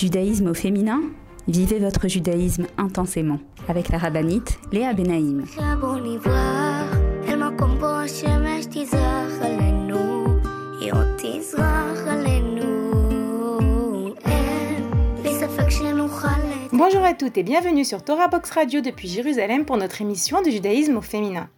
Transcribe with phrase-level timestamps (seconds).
[0.00, 1.02] Judaïsme au féminin
[1.46, 3.38] Vivez votre judaïsme intensément
[3.68, 5.44] avec la rabbinite Léa Benaïm.
[16.72, 20.48] Bonjour à toutes et bienvenue sur Torah Box Radio depuis Jérusalem pour notre émission de
[20.48, 21.50] judaïsme au féminin.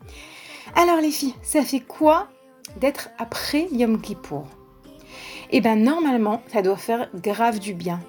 [0.74, 2.26] Alors les filles, ça fait quoi
[2.80, 4.48] d'être après Yom Kippour?
[5.52, 8.00] Eh bien normalement, ça doit faire grave du bien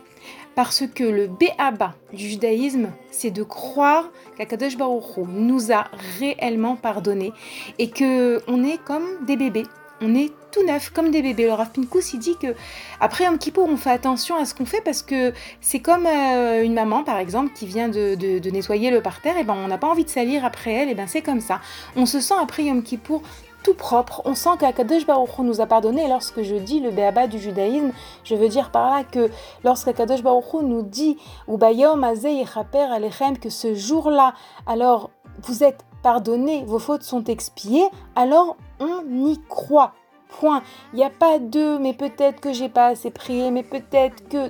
[0.55, 5.88] parce que le béaba du judaïsme, c'est de croire qu'Akadosh Baruch nous a
[6.20, 7.34] réellement pardonné
[7.79, 9.66] et que on est comme des bébés.
[10.02, 11.45] On est tout neuf, comme des bébés.
[11.45, 12.55] Le Rav Pinkus, il dit que
[12.99, 16.62] après un Kippour, on fait attention à ce qu'on fait parce que c'est comme euh,
[16.63, 19.88] une maman, par exemple, qui vient de, nettoyer le parterre, et ben on n'a pas
[19.88, 21.62] envie de salir après elle, et ben c'est comme ça.
[21.95, 23.23] On se sent après Yom Kippour
[23.63, 24.22] tout propre.
[24.26, 26.08] On sent qu'Akadosh Baruch nous a pardonné.
[26.08, 27.91] lorsque je dis le béaba du judaïsme,
[28.23, 29.30] je veux dire par là que
[29.63, 34.34] lorsqu'Akadosh Baruch nous dit ou bayom alechem que ce jour-là,
[34.68, 35.10] alors
[35.43, 39.93] vous êtes pardonnés, vos fautes sont expiées, alors on y croit.
[40.40, 40.63] Point.
[40.93, 44.49] Il n'y a pas de mais peut-être que j'ai pas assez prié, mais peut-être que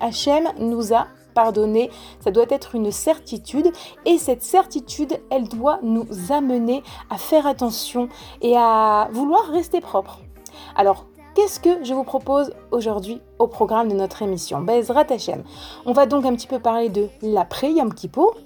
[0.00, 1.06] Hachem nous a
[2.20, 3.70] ça doit être une certitude
[4.04, 8.08] et cette certitude, elle doit nous amener à faire attention
[8.42, 10.20] et à vouloir rester propre.
[10.76, 15.44] Alors, qu'est-ce que je vous propose aujourd'hui au programme de notre émission Bezrat Hashem.
[15.86, 18.36] On va donc un petit peu parler de l'après Yom Kippur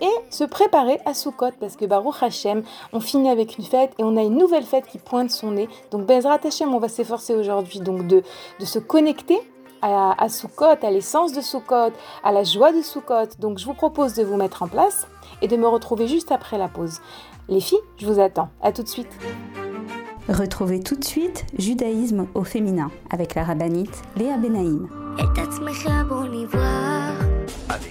[0.00, 2.62] et se préparer à Sukkot parce que Baruch Hashem,
[2.92, 5.68] on finit avec une fête et on a une nouvelle fête qui pointe son nez.
[5.90, 8.22] Donc Bezrat Hashem, on va s'efforcer aujourd'hui donc de,
[8.58, 9.38] de se connecter
[9.82, 11.92] à, à à l'essence de Sukkot,
[12.24, 13.36] à la joie de Sukkot.
[13.38, 15.06] Donc je vous propose de vous mettre en place
[15.42, 17.00] et de me retrouver juste après la pause.
[17.48, 18.48] Les filles, je vous attends.
[18.62, 19.10] À tout de suite.
[20.28, 24.88] Retrouvez tout de suite Judaïsme au féminin avec la rabbinite Léa Benaïm.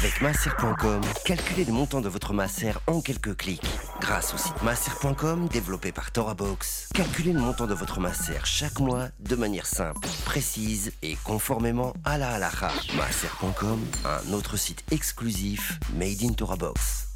[0.00, 3.66] Avec masser.com, calculez le montant de votre masser en quelques clics.
[4.00, 9.08] Grâce au site masser.com développé par ToraBox, calculez le montant de votre masser chaque mois
[9.18, 12.70] de manière simple, précise et conformément à la halakha.
[12.96, 17.08] Masser.com, un autre site exclusif made in ToraBox.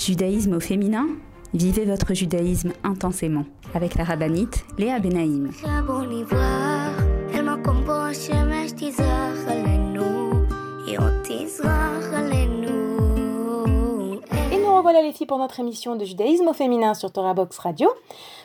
[0.00, 1.06] Judaïsme au féminin?
[1.54, 5.52] Vivez votre judaïsme intensément avec la rabbinite Léa Benaïm.
[14.96, 17.90] Revoilà les filles pour notre émission de judaïsme au féminin sur Torah Box Radio.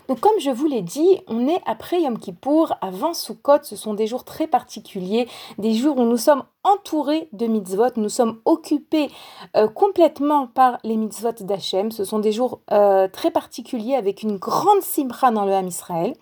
[0.10, 3.94] Donc comme je vous l'ai dit, on est après Yom Kippour, avant Sukkot, ce sont
[3.94, 5.30] des jours très particuliers,
[5.60, 9.10] des jours où nous sommes entourés de mitzvot, nous sommes occupés
[9.56, 14.38] euh, complètement par les mitzvot d'Hachem, ce sont des jours euh, très particuliers avec une
[14.38, 16.14] grande simra dans le Ham Israël.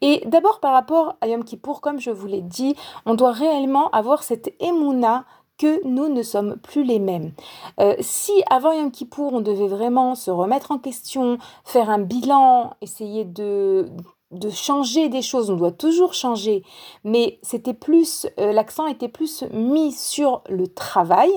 [0.00, 3.90] Et d'abord par rapport à Yom Kippour, comme je vous l'ai dit, on doit réellement
[3.90, 5.24] avoir cette émouna
[5.58, 7.32] que nous ne sommes plus les mêmes.
[7.80, 12.74] Euh, si avant Yom Kippour, on devait vraiment se remettre en question, faire un bilan,
[12.80, 13.88] essayer de
[14.50, 16.64] changer des choses, on doit toujours changer,
[17.04, 21.30] mais c'était plus, euh, l'accent était plus mis sur le travail.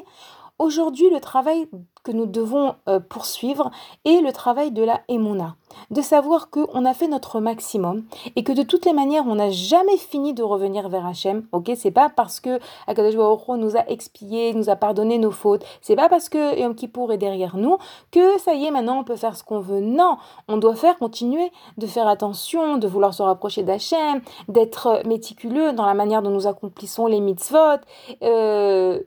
[0.60, 1.68] Aujourd'hui, le travail
[2.08, 3.70] que nous devons euh, poursuivre
[4.06, 5.56] est le travail de la Emouna.
[5.92, 8.06] De savoir qu'on a fait notre maximum
[8.38, 11.46] et que de toutes les manières, on n'a jamais fini de revenir vers Hachem.
[11.52, 13.16] Ok, c'est pas parce que Akadosh
[13.50, 15.66] nous a expié, nous a pardonné nos fautes.
[15.82, 17.78] C'est pas parce que Yom Kippour est derrière nous
[18.12, 19.82] que ça y est, maintenant on peut faire ce qu'on veut.
[19.82, 20.16] Non,
[20.48, 25.86] on doit faire continuer de faire attention, de vouloir se rapprocher d'Hachem, d'être méticuleux dans
[25.86, 27.82] la manière dont nous accomplissons les mitzvot.
[28.24, 29.02] Euh,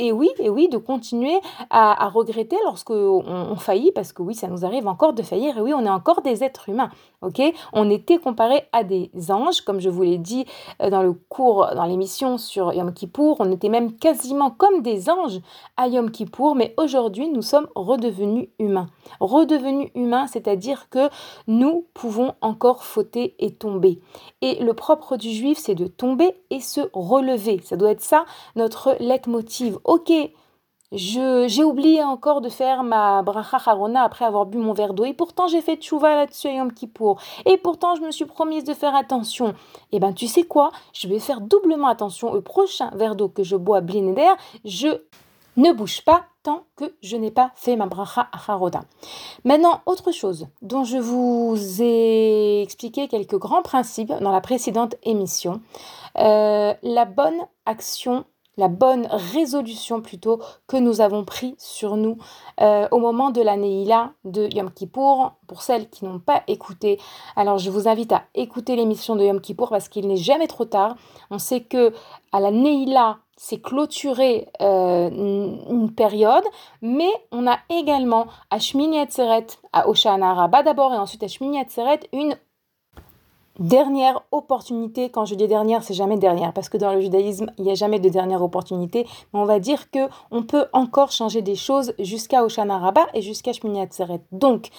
[0.00, 1.38] et oui, et oui, de continuer
[1.68, 5.60] à, regretter lorsque on, faillit, parce que oui, ça nous arrive encore de faillir, et
[5.60, 7.42] oui, on est encore des êtres humains, ok?
[7.74, 10.46] On était comparé à des anges, comme je vous l'ai dit
[10.80, 15.10] euh, dans le cours, dans l'émission sur Yom Kippour, on était même quasiment comme des
[15.10, 15.40] anges
[15.76, 18.86] à Yom Kippour, mais aujourd'hui, nous sommes redevenus humains.
[19.20, 21.10] Redevenus humains, c'est-à-dire que
[21.46, 24.00] nous pouvons encore fauter et tomber.
[24.40, 27.60] Et le propre du juif, c'est de tomber et se relever.
[27.64, 28.24] Ça doit être ça,
[28.56, 29.78] notre leitmotiv.
[29.90, 30.12] Ok,
[30.92, 35.04] j'ai oublié encore de faire ma bracha harona après avoir bu mon verre d'eau.
[35.04, 37.20] Et pourtant, j'ai fait tchouva là-dessus à Yom Kippour.
[37.44, 39.52] Et pourtant, je me suis promise de faire attention.
[39.90, 40.70] Eh ben, tu sais quoi?
[40.92, 44.36] Je vais faire doublement attention au prochain verre d'eau que je bois à.
[44.64, 45.02] Je
[45.56, 48.82] ne bouge pas tant que je n'ai pas fait ma bracha haroda.
[49.44, 55.60] Maintenant, autre chose dont je vous ai expliqué quelques grands principes dans la précédente émission.
[56.16, 58.24] Euh, la bonne action
[58.60, 62.18] la bonne résolution plutôt que nous avons pris sur nous
[62.60, 65.32] euh, au moment de la Neila de Yom Kippour.
[65.48, 67.00] Pour celles qui n'ont pas écouté,
[67.36, 70.66] alors je vous invite à écouter l'émission de Yom Kippour parce qu'il n'est jamais trop
[70.66, 70.94] tard.
[71.30, 71.92] On sait que
[72.32, 76.44] à la Neila, c'est clôturer euh, une période,
[76.82, 81.58] mais on a également à Shmini Atzeret, à Oshana Rabbah d'abord et ensuite à Shmini
[81.58, 82.36] Atzeret une
[83.58, 85.10] dernière opportunité.
[85.10, 87.74] Quand je dis dernière, c'est jamais dernière parce que dans le judaïsme, il n'y a
[87.74, 89.06] jamais de dernière opportunité.
[89.32, 93.22] Mais on va dire que on peut encore changer des choses jusqu'à Oshana Rabbah et
[93.22, 94.20] jusqu'à Shmini Atzeret.
[94.32, 94.70] Donc,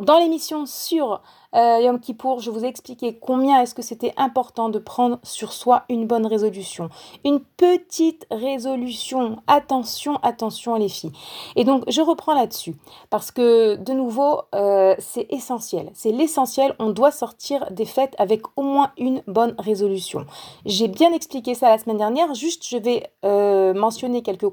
[0.00, 1.22] dans l'émission sur
[1.54, 5.52] euh, Yom Kippour, je vous ai expliqué combien est-ce que c'était important de prendre sur
[5.52, 6.88] soi une bonne résolution.
[7.24, 9.38] Une petite résolution.
[9.46, 11.12] Attention, attention les filles.
[11.56, 12.74] Et donc, je reprends là-dessus
[13.10, 15.90] parce que, de nouveau, euh, c'est essentiel.
[15.94, 16.74] C'est l'essentiel.
[16.78, 20.26] On doit sortir des fêtes avec au moins une bonne résolution.
[20.66, 22.34] J'ai bien expliqué ça la semaine dernière.
[22.34, 24.46] Juste, je vais euh, mentionner quelques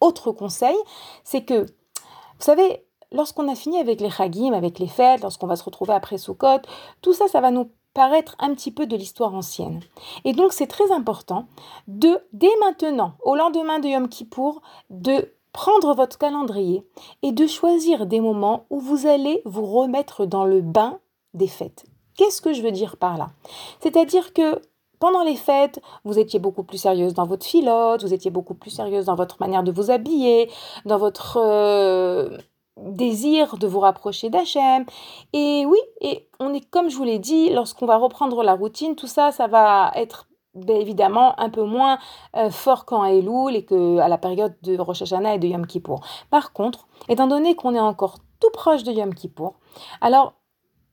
[0.00, 0.76] autres conseils.
[1.24, 5.56] C'est que, vous savez, lorsqu'on a fini avec les chagim, avec les fêtes, lorsqu'on va
[5.56, 6.62] se retrouver après Sukkot,
[7.00, 9.80] tout ça, ça va nous paraître un petit peu de l'histoire ancienne.
[10.24, 11.46] Et donc c'est très important
[11.88, 16.86] de, dès maintenant, au lendemain de Yom Kippour, de prendre votre calendrier
[17.22, 20.98] et de choisir des moments où vous allez vous remettre dans le bain
[21.34, 21.84] des fêtes.
[22.16, 23.28] Qu'est-ce que je veux dire par là?
[23.80, 24.60] C'est-à-dire que
[24.98, 28.70] pendant les fêtes, vous étiez beaucoup plus sérieuse dans votre filote, vous étiez beaucoup plus
[28.70, 30.48] sérieuse dans votre manière de vous habiller,
[30.84, 32.38] dans votre euh,
[32.82, 34.84] désir de vous rapprocher d'Hachem.
[35.32, 38.96] Et oui, et on est comme je vous l'ai dit, lorsqu'on va reprendre la routine,
[38.96, 41.98] tout ça, ça va être ben, évidemment un peu moins
[42.36, 45.66] euh, fort qu'en Elul et que à la période de Rosh Hashanah et de Yom
[45.66, 46.00] Kippour.
[46.30, 49.54] Par contre, étant donné qu'on est encore tout proche de Yom Kippour,
[50.00, 50.34] alors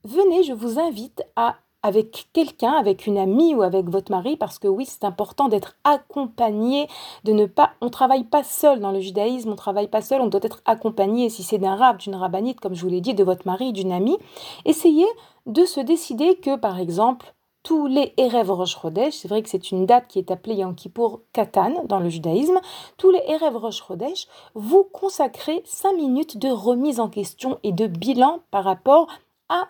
[0.04, 4.58] venez, je vous invite à avec quelqu'un, avec une amie ou avec votre mari, parce
[4.58, 6.88] que oui, c'est important d'être accompagné,
[7.24, 10.26] de ne pas, on travaille pas seul dans le judaïsme, on travaille pas seul, on
[10.26, 13.24] doit être accompagné, si c'est d'un rab, d'une rabbinite, comme je vous l'ai dit, de
[13.24, 14.18] votre mari, d'une amie.
[14.64, 15.06] Essayez
[15.46, 19.70] de se décider que, par exemple, tous les Erev Rosh Chodesh, c'est vrai que c'est
[19.70, 22.58] une date qui est appelée Yom Kippour Katan dans le judaïsme,
[22.96, 27.86] tous les Erev Rosh Chodesh, vous consacrez 5 minutes de remise en question et de
[27.86, 29.08] bilan par rapport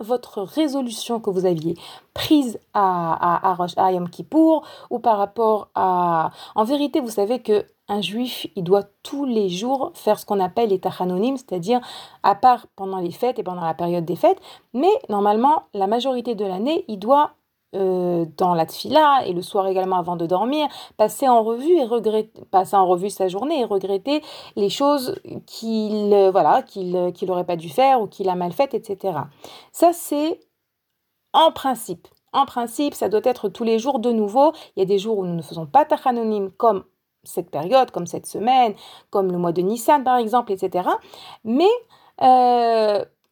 [0.01, 1.75] votre résolution que vous aviez
[2.15, 6.31] prise à, à, à, Yom Kippour ou par rapport à...
[6.55, 10.39] En vérité, vous savez que un juif, il doit tous les jours faire ce qu'on
[10.39, 11.81] appelle les tachanonymes, c'est-à-dire
[12.23, 14.41] à part pendant les fêtes et pendant la période des fêtes,
[14.73, 17.33] mais normalement, la majorité de l'année, il doit
[17.77, 21.85] euh, dans la tfila et le soir également avant de dormir, passer en revue et
[21.85, 24.23] regretter, passer en revue sa journée et regretter
[24.57, 25.15] les choses
[25.47, 28.75] qu'il euh, voilà qu'il euh, qu'il n'aurait pas dû faire ou qu'il a mal faites,
[28.75, 29.19] etc.
[29.71, 30.41] Ça c'est
[31.33, 32.09] en principe.
[32.33, 34.53] En principe, ça doit être tous les jours de nouveau.
[34.75, 36.83] Il y a des jours où nous ne faisons pas tachanonim comme
[37.23, 38.75] cette période, comme cette semaine,
[39.11, 40.89] comme le mois de Nissan par exemple, etc.
[41.45, 41.71] Mais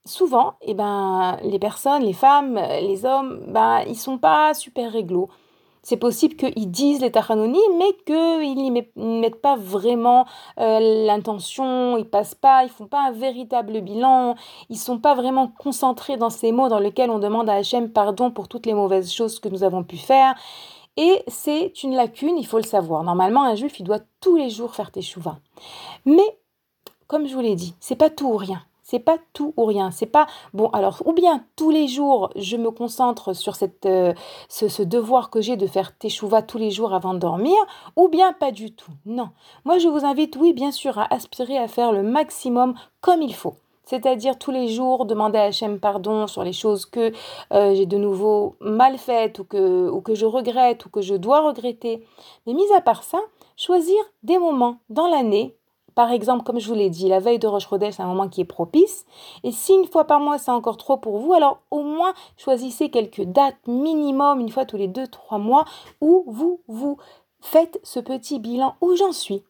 [0.09, 5.29] souvent, eh ben, les personnes, les femmes, les hommes, ben, ils sont pas super réglo.
[5.83, 10.27] C'est possible qu'ils disent les tachanonim, mais qu'ils n'y mettent pas vraiment
[10.59, 14.35] euh, l'intention, ils passent pas, ils font pas un véritable bilan,
[14.69, 18.31] ils sont pas vraiment concentrés dans ces mots dans lesquels on demande à Hachem pardon
[18.31, 20.35] pour toutes les mauvaises choses que nous avons pu faire.
[20.99, 23.05] Et c'est une lacune, il faut le savoir.
[23.05, 25.39] Normalement, un juif, il doit tous les jours faire teshuva.
[26.05, 26.39] Mais,
[27.07, 28.61] comme je vous l'ai dit, c'est pas tout ou rien.
[28.91, 29.91] C'est pas tout ou rien.
[29.91, 30.71] C'est pas bon.
[30.71, 34.15] Alors, ou bien tous les jours, je me concentre sur cette, euh,
[34.49, 37.59] ce, devoir que j'ai de faire teshuva tous les jours avant de dormir,
[37.97, 38.91] ou bien pas du tout.
[39.05, 39.29] Non.
[39.67, 43.35] Moi, je vous invite, oui, bien sûr, à aspirer à faire le maximum comme il
[43.35, 43.57] faut.
[43.85, 47.13] c'est-à-dire tous les jours demander à Hachem pardon sur les choses que
[47.53, 51.15] euh, j'ai de nouveau mal faites ou que, ou que je regrette ou que je
[51.15, 52.07] dois regretter.
[52.47, 53.19] Mais mis à part ça,
[53.57, 55.58] choisir des moments dans l'année
[55.99, 58.29] par exemple, comme je vous l'ai dit, la veille de Roche Rodèche, c'est un moment
[58.29, 59.05] qui est propice.
[59.43, 62.89] Et si une fois par mois, c'est encore trop pour vous, alors au moins choisissez
[62.89, 65.65] quelques dates minimum, une fois tous les deux, trois mois,
[66.01, 66.99] où vous vous
[67.41, 69.43] faites ce petit bilan où j'en suis?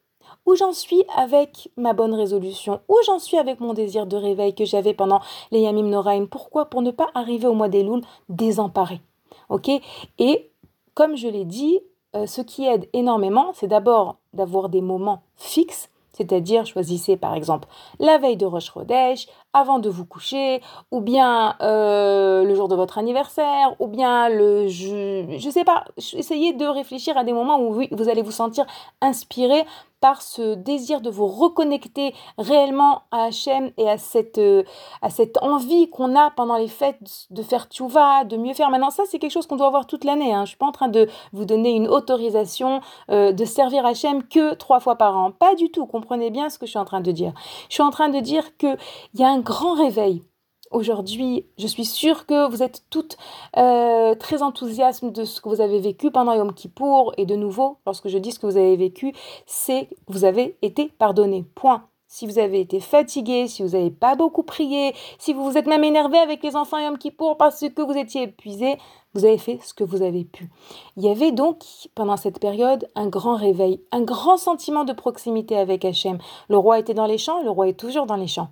[0.47, 4.55] Où j'en suis avec ma bonne résolution, où j'en suis avec mon désir de réveil
[4.55, 6.25] que j'avais pendant les Yamim Noraim?
[6.25, 6.71] Pourquoi?
[6.71, 9.03] Pour ne pas arriver au mois des Louls désemparé.
[9.51, 9.71] Ok?
[10.19, 10.51] Et
[10.95, 11.79] comme je l'ai dit,
[12.17, 17.69] euh, ce qui aide énormément, c'est d'abord d'avoir des moments fixes c'est-à-dire, choisissez par exemple
[18.01, 22.75] la veille de Rosh Chodesh, avant de vous coucher, ou bien euh, le jour de
[22.75, 24.69] votre anniversaire, ou bien le...
[24.69, 28.67] Je ne sais pas, essayez de réfléchir à des moments où vous allez vous sentir
[29.01, 29.65] inspiré
[30.01, 34.63] par ce désir de vous reconnecter réellement à Hachem et à cette, euh,
[35.03, 38.71] à cette envie qu'on a pendant les fêtes de faire tchouva, de mieux faire.
[38.71, 40.33] Maintenant, ça, c'est quelque chose qu'on doit avoir toute l'année.
[40.33, 40.39] Hein.
[40.39, 44.23] Je ne suis pas en train de vous donner une autorisation euh, de servir Hachem
[44.23, 45.33] que trois fois par an.
[45.33, 45.87] Pas du tout.
[45.87, 47.33] Comprenez bien ce que je suis en train de dire.
[47.69, 48.79] Je suis en train de dire qu'il
[49.15, 50.23] y a un grand réveil
[50.71, 53.17] Aujourd'hui, je suis sûre que vous êtes toutes
[53.57, 57.15] euh, très enthousiastes de ce que vous avez vécu pendant Yom Kippour.
[57.17, 59.15] Et de nouveau, lorsque je dis ce que vous avez vécu,
[59.47, 61.47] c'est que vous avez été pardonné.
[61.55, 61.85] Point.
[62.09, 65.67] Si vous avez été fatigué, si vous n'avez pas beaucoup prié, si vous vous êtes
[65.67, 68.77] même énervé avec les enfants Yom Kippour parce que vous étiez épuisé,
[69.15, 70.51] vous avez fait ce que vous avez pu.
[70.99, 71.65] Il y avait donc,
[71.95, 76.19] pendant cette période, un grand réveil, un grand sentiment de proximité avec Hachem.
[76.51, 78.51] Le roi était dans les champs, le roi est toujours dans les champs.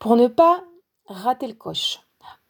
[0.00, 0.64] Pour ne pas
[1.08, 2.00] rater le coche,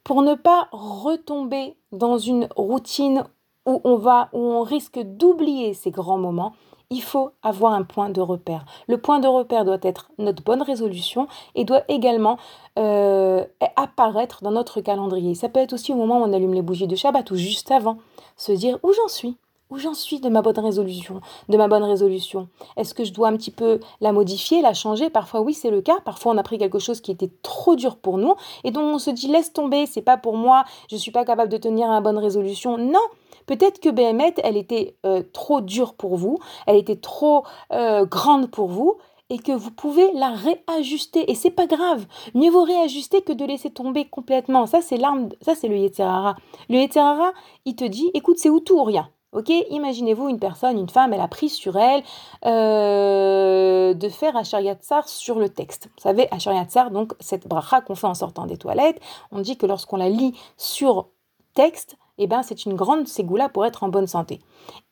[0.05, 3.25] pour ne pas retomber dans une routine
[3.67, 6.53] où on va, où on risque d'oublier ces grands moments,
[6.91, 8.65] il faut avoir un point de repère.
[8.87, 11.27] Le point de repère doit être notre bonne résolution
[11.57, 12.39] et doit également
[12.79, 15.35] euh, apparaître dans notre calendrier.
[15.35, 17.73] Ça peut être aussi au moment où on allume les bougies de Shabbat ou juste
[17.73, 17.99] avant,
[18.37, 19.37] se dire où j'en suis,
[19.71, 22.49] où j'en suis de ma bonne résolution, de ma bonne résolution?
[22.77, 25.11] Est-ce que je dois un petit peu la modifier, la changer?
[25.11, 25.99] Parfois oui, c'est le cas.
[26.05, 28.35] Parfois on a pris quelque chose qui était trop dur pour nous
[28.65, 31.51] et donc on se dit laisse tomber, c'est pas pour moi, je suis pas capable
[31.51, 32.79] de tenir ma bonne résolution.
[32.79, 33.01] Non,
[33.47, 38.49] Peut-être que BMET, elle était euh, trop dure pour vous, elle était trop euh, grande
[38.49, 38.99] pour vous,
[39.31, 41.31] et que vous pouvez la réajuster.
[41.31, 42.07] Et c'est pas grave.
[42.35, 44.67] Mieux vaut réajuster que de laisser tomber complètement.
[44.67, 46.37] Ça, c'est l'arme, ça, c'est le Yeterara.
[46.69, 47.33] Le Yeterara,
[47.65, 49.09] il te dit, écoute, c'est où tout ou rien.
[49.33, 52.03] Ok, imaginez-vous une personne, une femme, elle a pris sur elle
[52.47, 55.89] euh, de faire Ashariyatsar sur le texte.
[55.97, 59.67] Vous savez, Ashariyatsar, donc cette bracha qu'on fait en sortant des toilettes, on dit que
[59.67, 61.11] lorsqu'on la lit sur
[61.55, 64.41] texte, eh ben, c'est une grande ségoula pour être en bonne santé.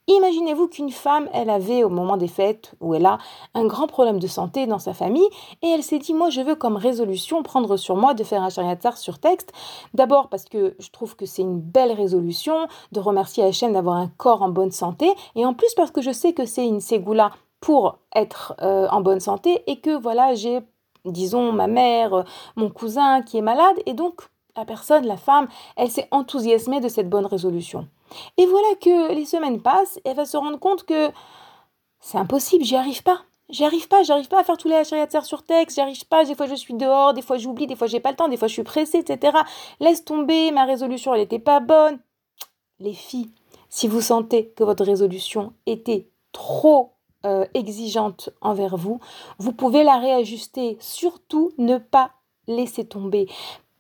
[0.09, 3.19] Imaginez-vous qu'une femme, elle avait au moment des fêtes où elle a
[3.53, 5.29] un grand problème de santé dans sa famille
[5.61, 8.49] et elle s'est dit moi je veux comme résolution prendre sur moi de faire un
[8.49, 9.53] chariatzar sur texte.
[9.93, 14.09] D'abord parce que je trouve que c'est une belle résolution de remercier Hachem d'avoir un
[14.09, 17.31] corps en bonne santé et en plus parce que je sais que c'est une ségoula
[17.61, 20.61] pour être euh, en bonne santé et que voilà j'ai
[21.05, 22.25] disons ma mère,
[22.57, 24.23] mon cousin qui est malade et donc
[24.57, 27.87] la personne, la femme, elle s'est enthousiasmée de cette bonne résolution.
[28.37, 31.11] Et voilà que les semaines passent, et elle va se rendre compte que
[32.00, 33.23] c'est impossible, j'y arrive pas.
[33.50, 36.25] J'y arrive pas, j'arrive pas à faire tous les achariats sur texte, j'y arrive pas,
[36.25, 38.37] des fois je suis dehors, des fois j'oublie, des fois j'ai pas le temps, des
[38.37, 39.38] fois je suis pressée, etc.
[39.81, 41.99] Laisse tomber, ma résolution elle n'était pas bonne.
[42.79, 43.31] Les filles,
[43.71, 46.93] si vous sentez que votre résolution était trop
[47.27, 49.00] euh, exigeante envers vous,
[49.38, 50.77] vous pouvez la réajuster.
[50.79, 52.12] Surtout ne pas
[52.47, 53.29] laisser tomber.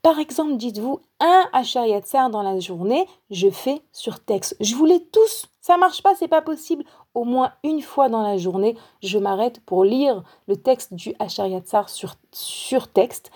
[0.02, 4.56] Par exemple, dites-vous un Achariatzar dans la journée, je fais sur texte.
[4.60, 6.84] Je voulais tous, ça marche pas, c'est pas possible.
[7.14, 11.88] Au moins une fois dans la journée, je m'arrête pour lire le texte du Achariatzar
[11.88, 13.30] sur, sur texte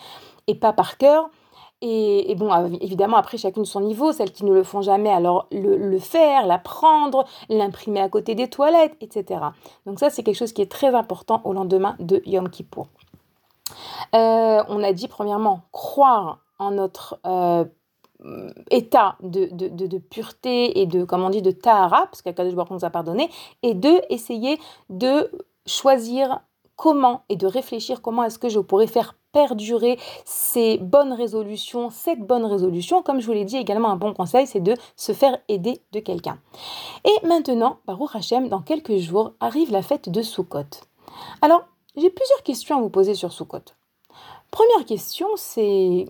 [0.46, 1.30] et pas par cœur.
[1.84, 2.48] Et, bon,
[2.80, 7.24] évidemment, après, chacune son niveau, celles qui ne le font jamais, alors le, faire, l'apprendre,
[7.48, 9.40] l'imprimer à côté des toilettes, etc.
[9.84, 12.86] Donc ça, c'est quelque chose qui est très important au lendemain de Yom Kippour.
[14.14, 16.38] Euh, on a dit premièrement croire
[16.70, 17.64] notre euh,
[18.70, 22.84] état de, de, pureté et de, comme on dit, de tahara, parce qu'Akadosh Baruch nous
[22.84, 23.28] a pardonné,
[23.62, 24.58] et de essayer
[24.90, 25.30] de
[25.66, 26.40] choisir
[26.76, 32.20] comment et de réfléchir comment est-ce que je pourrais faire perdurer ces bonnes résolutions, cette
[32.20, 33.02] bonne résolution.
[33.02, 36.00] Comme je vous l'ai dit également, un bon conseil, c'est de se faire aider de
[36.00, 36.38] quelqu'un.
[37.04, 40.84] Et maintenant, Baruch Hashem, dans quelques jours, arrive la fête de Sukkot.
[41.40, 41.64] Alors,
[41.96, 43.72] j'ai plusieurs questions à vous poser sur Sukkot.
[44.50, 46.06] Première question, c'est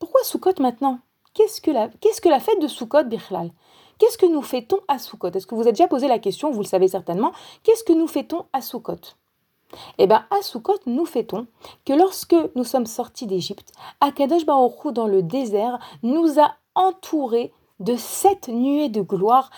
[0.00, 0.98] pourquoi Soukot maintenant?
[1.34, 3.52] Qu'est-ce que, la, fête de Soukot, Birlal?
[3.98, 6.62] Qu'est-ce que nous fêtons à Soukot Est-ce que vous avez déjà posé la question Vous
[6.62, 7.32] le savez certainement.
[7.62, 8.96] Qu'est-ce que nous fêtons à Soukot
[9.98, 11.46] Eh bien, à Sukkot, nous fêtons
[11.84, 17.94] que lorsque nous sommes sortis d'Égypte, Akadosh Baruch dans le désert nous a entourés de
[17.96, 19.50] sept nuées de gloire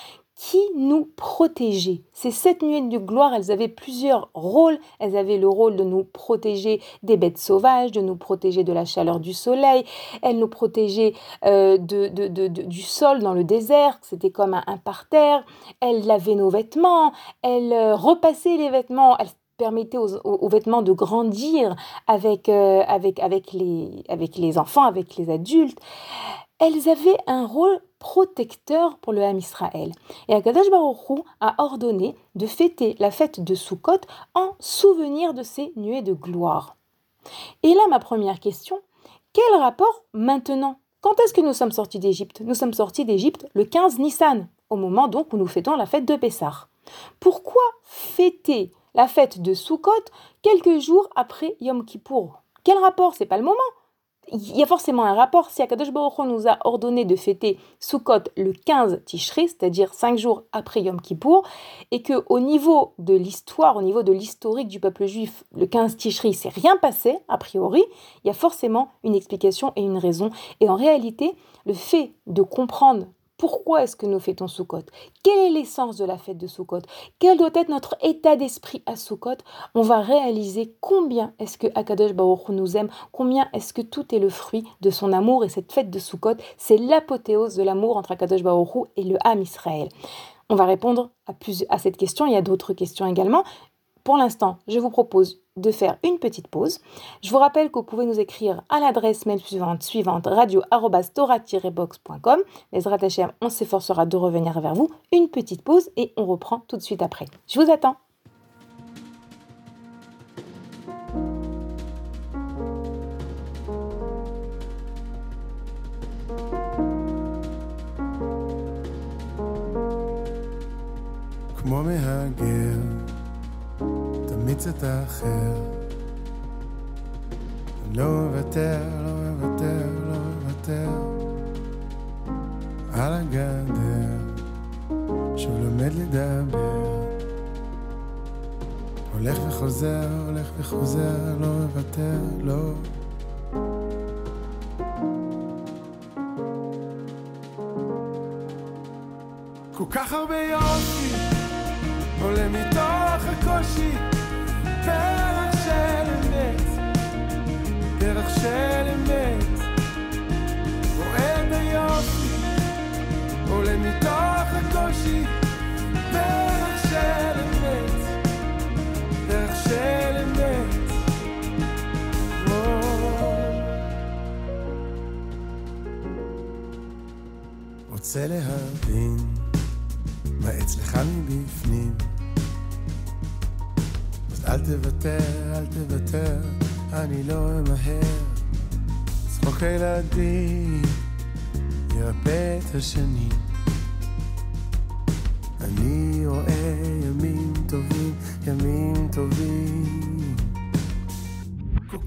[0.43, 2.03] qui nous protégeait?
[2.13, 4.77] Ces sept nuées de gloire, elles avaient plusieurs rôles.
[4.99, 8.85] Elles avaient le rôle de nous protéger des bêtes sauvages, de nous protéger de la
[8.85, 9.85] chaleur du soleil.
[10.21, 12.09] Elles nous protégeaient euh, de,
[12.49, 15.45] du sol dans le désert, c'était comme un, parterre.
[15.79, 21.77] Elles lavaient nos vêtements, elles euh, repassaient les vêtements, elles permettaient aux, vêtements de grandir
[22.09, 25.79] avec, euh, avec, les enfants, avec les adultes
[26.63, 29.91] elles avaient un rôle protecteur pour le Ham Israël.
[30.29, 33.99] Et Akadash Baruch a ordonné de fêter la fête de Sukkot
[34.37, 36.77] en souvenir de ces nuées de gloire.
[37.65, 38.81] Et là, ma première question,
[39.33, 40.79] quel rapport maintenant?
[41.01, 42.43] Quand est-ce que nous sommes sortis d'Égypte?
[42.43, 46.05] Nous sommes sortis d'Égypte le 15 Nissan, au moment donc où nous fêtons la fête
[46.05, 46.69] de Pessah.
[47.19, 49.91] Pourquoi fêter la fête de Sukkot
[50.43, 52.43] quelques jours après Yom Kippour?
[52.63, 53.15] Quel rapport?
[53.17, 53.59] C'est pas le moment
[54.31, 55.51] il y a forcément un rapport.
[55.51, 60.45] Si Akadosh Baruch nous a ordonné de fêter Sukkot le 15 Tishri, c'est-à-dire 5 jours
[60.53, 61.43] après Yom Kippour,
[61.91, 65.97] et que au niveau de l'histoire, au niveau de l'historique du peuple juif, le 15
[65.97, 67.83] Tishri, c'est rien passé, a priori,
[68.25, 70.31] il y a forcément une explication et une raison.
[70.61, 71.35] Et en réalité,
[71.67, 73.07] le fait de comprendre
[73.43, 74.85] pourquoi est-ce que nous fêtons Sukkot
[75.25, 76.83] Quelle est l'essence de la fête de Sukkot
[77.19, 79.39] Quel doit être notre état d'esprit à Sukkot
[79.75, 84.21] On va réaliser combien est-ce que Akadosh Baruch nous aime, combien est-ce que tout est
[84.21, 85.45] le fruit de son amour.
[85.45, 89.43] Et cette fête de Sukkot, c'est l'apothéose de l'amour entre Akadosh Baruch et le Ham
[89.43, 89.89] Israël.
[90.49, 91.33] On va répondre à,
[91.69, 93.43] à cette question, il y a d'autres questions également.
[94.05, 96.81] Pour l'instant, je vous propose de faire une petite pause.
[97.23, 102.41] Je vous rappelle que vous pouvez nous écrire à l'adresse mail suivante, suivante radio-tora-box.com.
[102.73, 104.91] Les rattachés, on s'efforcera de revenir vers vous.
[105.13, 107.27] Une petite pause et on reprend tout de suite après.
[107.47, 107.95] Je vous attends.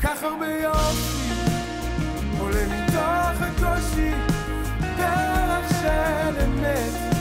[0.06, 1.15] כך הרבה יופי
[2.39, 4.12] עולה מתוך הקושי,
[4.98, 7.15] פרח של אמת,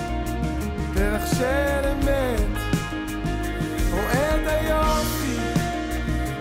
[0.94, 2.58] פרח של אמת.
[3.90, 5.36] רואה את היופי,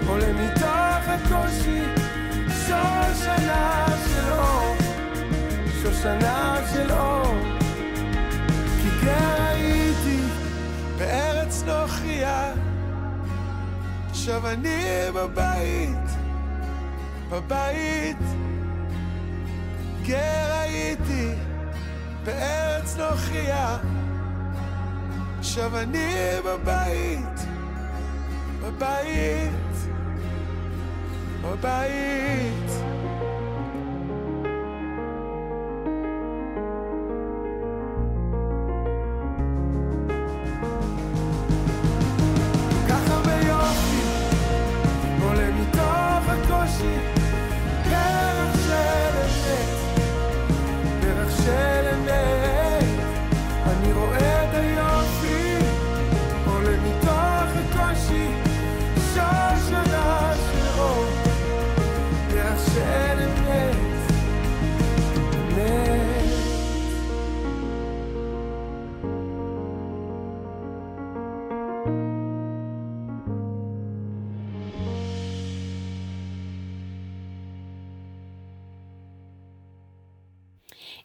[0.07, 1.81] עולה מתוך הקושי,
[2.47, 4.75] שושנה של אור,
[5.81, 7.35] שושנה של אור.
[8.81, 10.19] כי גר הייתי
[10.97, 12.53] בארץ נוכריה,
[14.09, 16.02] עכשיו אני בבית,
[17.33, 18.17] בבית.
[20.03, 21.29] גר הייתי
[22.23, 23.77] בארץ נוכריה.
[25.39, 26.15] עכשיו אני
[26.45, 27.39] בבית,
[28.61, 29.75] בבית,
[31.41, 32.92] בבית.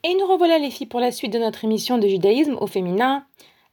[0.08, 3.26] Et nous revoilà les filles pour la suite de notre émission de judaïsme au féminin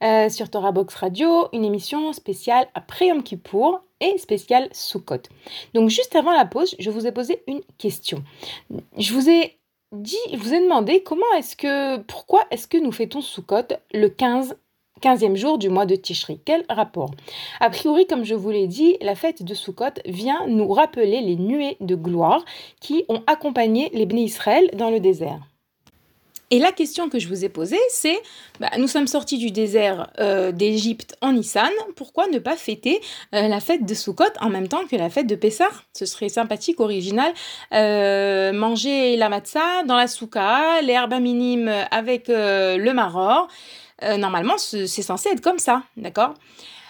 [0.04, 5.22] euh, sur Torah Box Radio, une émission spéciale après Yom Kippour et spéciale Sukkot.
[5.72, 8.22] Donc juste avant la pause, je vous ai posé une question.
[8.98, 9.56] Je vous ai
[9.92, 14.58] dit, vous ai demandé comment est-ce que, pourquoi est-ce que nous fêtons Sukkot le 15
[15.00, 16.38] 15e jour du mois de Tishri?
[16.44, 17.12] Quel rapport?
[17.60, 21.36] A priori, comme je vous l'ai dit, la fête de Sukkot vient nous rappeler les
[21.36, 22.44] nuées de gloire
[22.78, 25.40] qui ont accompagné les Bnei Israël dans le désert.
[26.50, 28.18] Et la question que je vous ai posée, c'est
[28.60, 33.00] bah, nous sommes sortis du désert euh, d'Égypte en Nissan, pourquoi ne pas fêter
[33.34, 35.70] euh, la fête de Sukkot en même temps que la fête de Pessah?
[35.92, 37.32] Ce serait sympathique, original.
[37.72, 43.48] Euh, manger la matzah dans la souka, les herbes minimes avec le maror.
[44.18, 46.34] normalement, c'est censé être comme ça, d'accord?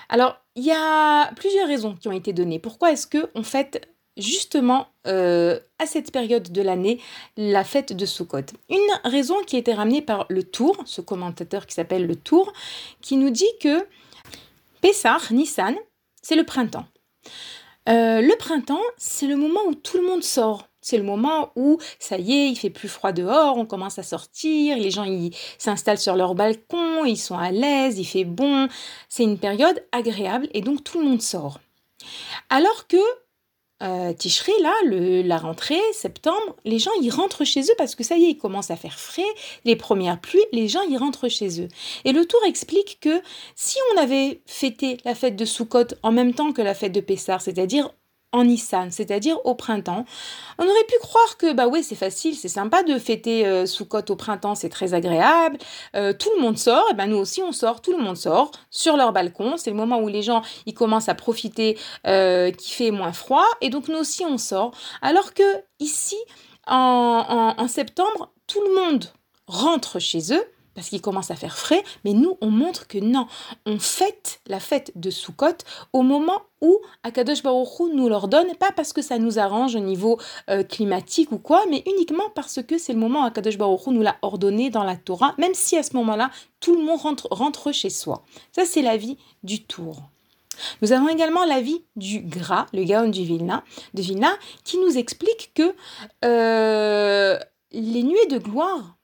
[0.08, 2.58] Alors, il y a plusieurs raisons qui ont été données.
[2.58, 7.00] Pourquoi est-ce qu'on fête justement euh, à cette période de l'année
[7.36, 8.46] la fête de Sukkot.
[8.70, 8.78] Une
[9.10, 12.52] raison qui a été ramenée par le Tour, ce commentateur qui s'appelle le Tour,
[13.00, 13.86] qui nous dit que
[14.80, 15.74] Pessah, Nissan,
[16.22, 16.86] c'est le printemps.
[17.88, 20.68] Euh, le printemps, c'est le moment où tout le monde sort.
[20.80, 24.04] C'est le moment où, ça y est, il fait plus froid dehors, on commence à
[24.04, 25.04] sortir, les gens
[25.58, 28.68] s'installent sur leur balcon, ils sont à l'aise, il fait bon.
[29.08, 31.58] C'est une période agréable et donc tout le monde sort.
[32.50, 32.98] Alors que
[33.82, 38.16] euh, Ticherie, là, la rentrée, septembre, les gens y rentrent chez eux parce que ça
[38.16, 39.22] y est, il commence à faire frais,
[39.64, 41.68] les premières pluies, les gens y rentrent chez eux.
[42.04, 43.20] Et le tour explique que
[43.54, 47.00] si on avait fêté la fête de Soukhot en même temps que la fête de
[47.00, 47.90] Pessar, c'est-à-dire
[48.36, 50.04] en Nissan, c'est-à-dire au printemps.
[50.58, 54.10] On aurait pu croire que bah ouais c'est facile, c'est sympa de fêter euh, Soukot
[54.10, 55.56] au printemps, c'est très agréable.
[55.96, 58.50] Euh, tout le monde sort, et ben nous aussi on sort, tout le monde sort
[58.70, 59.56] sur leur balcon.
[59.56, 63.46] C'est le moment où les gens ils commencent à profiter euh, qu'il fait moins froid,
[63.62, 64.72] et donc nous aussi on sort.
[65.00, 65.42] Alors que
[65.80, 66.16] ici
[66.68, 69.06] en septembre, tout le monde
[69.46, 70.44] rentre chez eux
[70.76, 73.26] parce qu'il commence à faire frais, mais nous, on montre que non,
[73.64, 75.56] on fête la fête de Sukkot
[75.92, 80.20] au moment où Akadosh Baruch nous l'ordonne, pas parce que ça nous arrange au niveau
[80.50, 84.02] euh, climatique ou quoi, mais uniquement parce que c'est le moment où Akadosh Baruch nous
[84.02, 87.90] l'a ordonné dans la Torah, même si à ce moment-là, tout le monde rentre, chez
[87.90, 88.22] soi.
[88.52, 90.02] Ça, c'est la vie du tour.
[90.82, 94.32] Nous avons également l'avis du Gras, le Gaon du Vilna, de Vilna,
[94.64, 95.74] qui nous explique que
[96.24, 97.38] euh,
[97.72, 98.95] les nuées de gloire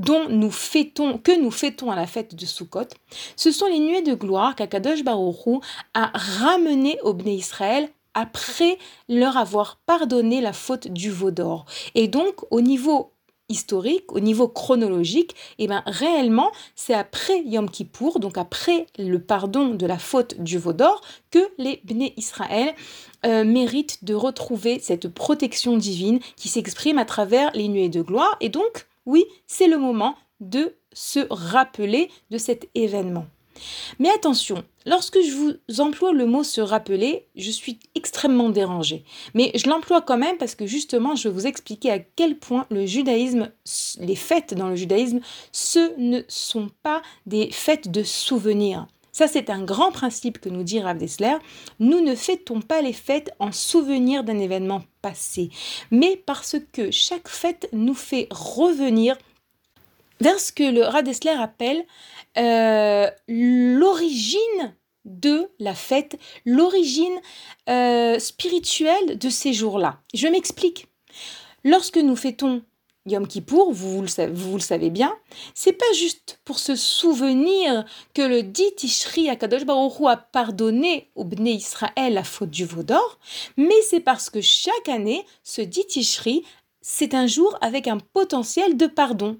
[0.00, 2.88] que nous fêtons à la fête de Sukkot,
[3.36, 5.62] ce sont les nuées de gloire qu'Akadosh Baruch
[5.94, 11.66] a ramenées au Bnei Israël après leur avoir pardonné la faute du veau d'or.
[11.94, 13.12] Et donc, au niveau
[13.48, 19.68] historique, au niveau chronologique, eh ben réellement, c'est après Yom Kippour, donc après le pardon
[19.68, 22.74] de la faute du veau d'or, que les Bnei Israël
[23.24, 28.36] euh, méritent de retrouver cette protection divine qui s'exprime à travers les nuées de gloire.
[28.40, 33.26] Et donc, oui, c'est le moment de se rappeler de cet événement.
[33.98, 39.04] Mais attention, lorsque je vous emploie le mot se rappeler, je suis extrêmement dérangée.
[39.34, 42.66] Mais je l'emploie quand même parce que justement, je vais vous expliquer à quel point
[42.70, 43.50] le judaïsme,
[43.98, 45.20] les fêtes dans le judaïsme,
[45.52, 48.86] ce ne sont pas des fêtes de souvenirs.
[49.10, 51.34] Ça, c'est un grand principe que nous dit Rav Dessler.
[51.80, 54.82] Nous ne fêtons pas les fêtes en souvenir d'un événement
[55.90, 59.16] mais parce que chaque fête nous fait revenir
[60.20, 61.84] vers ce que le Rav Dessler appelle
[62.36, 67.20] euh, l'origine de la fête, l'origine
[67.68, 70.00] euh, spirituelle de ces jours-là.
[70.14, 70.86] Je m'explique.
[71.64, 72.62] Lorsque nous fêtons
[73.08, 75.14] Yom Kippour, vous, le savez, vous, le savez bien,
[75.54, 81.24] c'est pas juste pour se souvenir que le dit Tishri Akadosh Baruch a pardonné au
[81.24, 83.18] Bnei Israël la faute du veau d'or,
[83.56, 86.44] mais c'est parce que chaque année, ce dit Tishri,
[86.80, 89.36] c'est un jour avec un potentiel de pardon.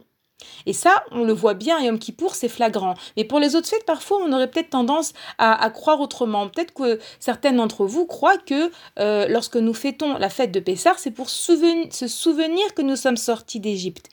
[0.66, 2.94] Et ça, on le voit bien à Yom Kippour, c'est flagrant.
[3.16, 6.48] Mais pour les autres fêtes, parfois, on aurait peut-être tendance à, croire autrement.
[6.48, 10.94] Peut-être que certains d'entre vous croient que euh, lorsque nous fêtons la fête de Pessah,
[10.96, 14.08] c'est pour se souvenir que nous sommes sortis d'Égypte.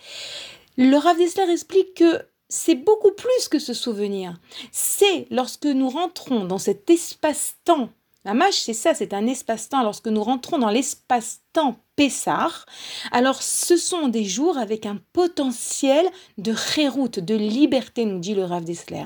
[0.78, 4.40] Le Rav Dessler explique que c'est beaucoup plus que ce souvenir.
[4.72, 7.90] C'est lorsque nous rentrons dans cet espace-temps.
[8.26, 9.84] La mâche, c'est ça, c'est un espace-temps.
[9.84, 12.66] Lorsque nous rentrons dans l'espace-temps Pessar.
[13.12, 16.06] Alors, ce sont des jours avec un potentiel
[16.38, 19.04] de chéroute, de liberté, nous dit le Rav Dessler.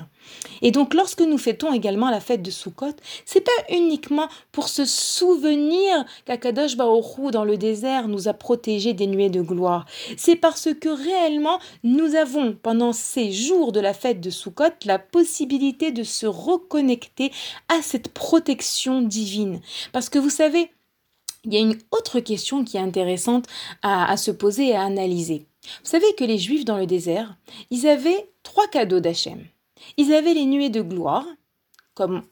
[0.62, 4.86] Et donc, lorsque nous fêtons également la fête de Sukkot, c'est pas uniquement pour se
[4.86, 9.86] souvenir qu'Akadosh Baoru dans le désert nous a protégés des nuées de gloire.
[10.18, 15.00] C'est parce que réellement, nous avons, pendant ces jours de la fête de Sukkot, la
[15.00, 17.32] possibilité de se reconnecter
[17.68, 19.62] à cette protection divine.
[19.92, 20.72] Parce que vous savez,
[21.46, 23.46] il y a une autre question qui est intéressante
[23.82, 25.46] à, se poser et à analyser.
[25.84, 27.36] Vous savez que les Juifs dans le désert,
[27.70, 29.46] ils avaient trois cadeaux d'Hachem.
[29.98, 31.26] Ils avaient les nuées de gloire,
[31.94, 32.24] comme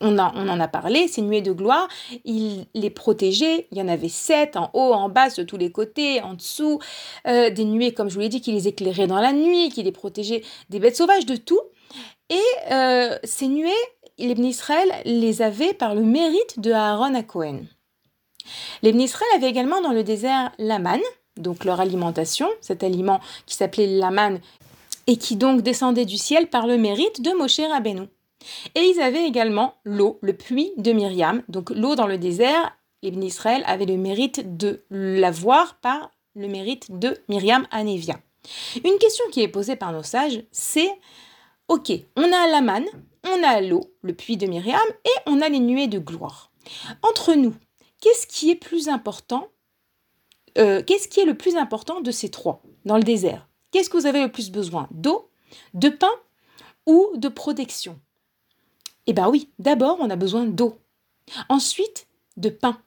[0.00, 1.88] on, en a parlé, ces nuées de gloire,
[2.24, 3.68] ils les protégeaient.
[3.70, 6.80] Il y en avait sept, en haut, en bas, de tous les côtés, en dessous.
[7.26, 9.82] Euh, des nuées, comme je vous l'ai dit, qui les éclairaient dans la nuit, qui
[9.82, 11.60] les protégeaient des bêtes sauvages, de tout.
[12.30, 13.70] Et euh, ces nuées,
[14.18, 17.60] les Israël les avaient par le mérite de Aaron à Cohen.
[18.82, 21.00] Les Israël avaient également dans le désert la manne,
[21.36, 24.40] donc leur alimentation, cet aliment qui s'appelait la manne
[25.06, 28.08] et qui donc descendait du ciel par le mérite de Moshe Rabbeinu.
[28.74, 31.42] Et ils avaient également l'eau, le puits de Myriam.
[31.48, 36.98] Donc l'eau dans le désert, les Israël avaient le mérite de l'avoir par le mérite
[36.98, 38.18] de Myriam Anévia.
[38.84, 40.90] Une question qui est posée par nos sages, c'est
[41.68, 42.86] Ok, on a la manne,
[43.24, 46.50] on a l'eau, le puits de Myriam, et on a les nuées de gloire.
[47.02, 47.54] Entre nous,
[48.02, 49.48] qu'est-ce qui est plus important
[50.58, 53.48] euh, Qu'est-ce qui est le plus important de ces trois dans le désert?
[53.74, 54.86] Qu'est-ce que vous avez le plus besoin?
[54.92, 55.28] D'eau,
[55.74, 56.12] de pain
[56.86, 57.98] ou de protection?
[59.08, 60.78] Eh bien oui, d'abord on a besoin d'eau.
[61.48, 62.06] Ensuite,
[62.36, 62.80] de pain.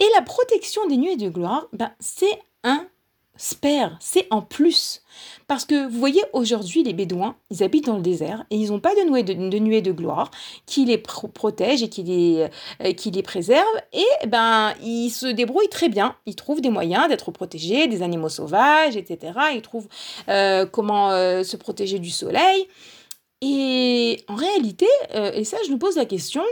[0.00, 2.88] Et la protection des nuées de gloire, ben, c'est un
[3.36, 5.02] spare, c'est en plus.
[5.46, 8.80] Parce que vous voyez, aujourd'hui, les Bédouins, ils habitent dans le désert et ils n'ont
[8.80, 10.30] pas de nuées de, de, de gloire
[10.66, 12.48] qui les protège et qui les,
[12.82, 13.64] euh, qui les préserve.
[13.92, 16.16] Et ben, ils se débrouillent très bien.
[16.26, 19.32] Ils trouvent des moyens d'être protégés des animaux sauvages, etc.
[19.54, 19.88] Ils trouvent
[20.28, 22.68] euh, comment euh, se protéger du soleil.
[23.40, 26.42] Et en réalité, euh, et ça je nous pose la question,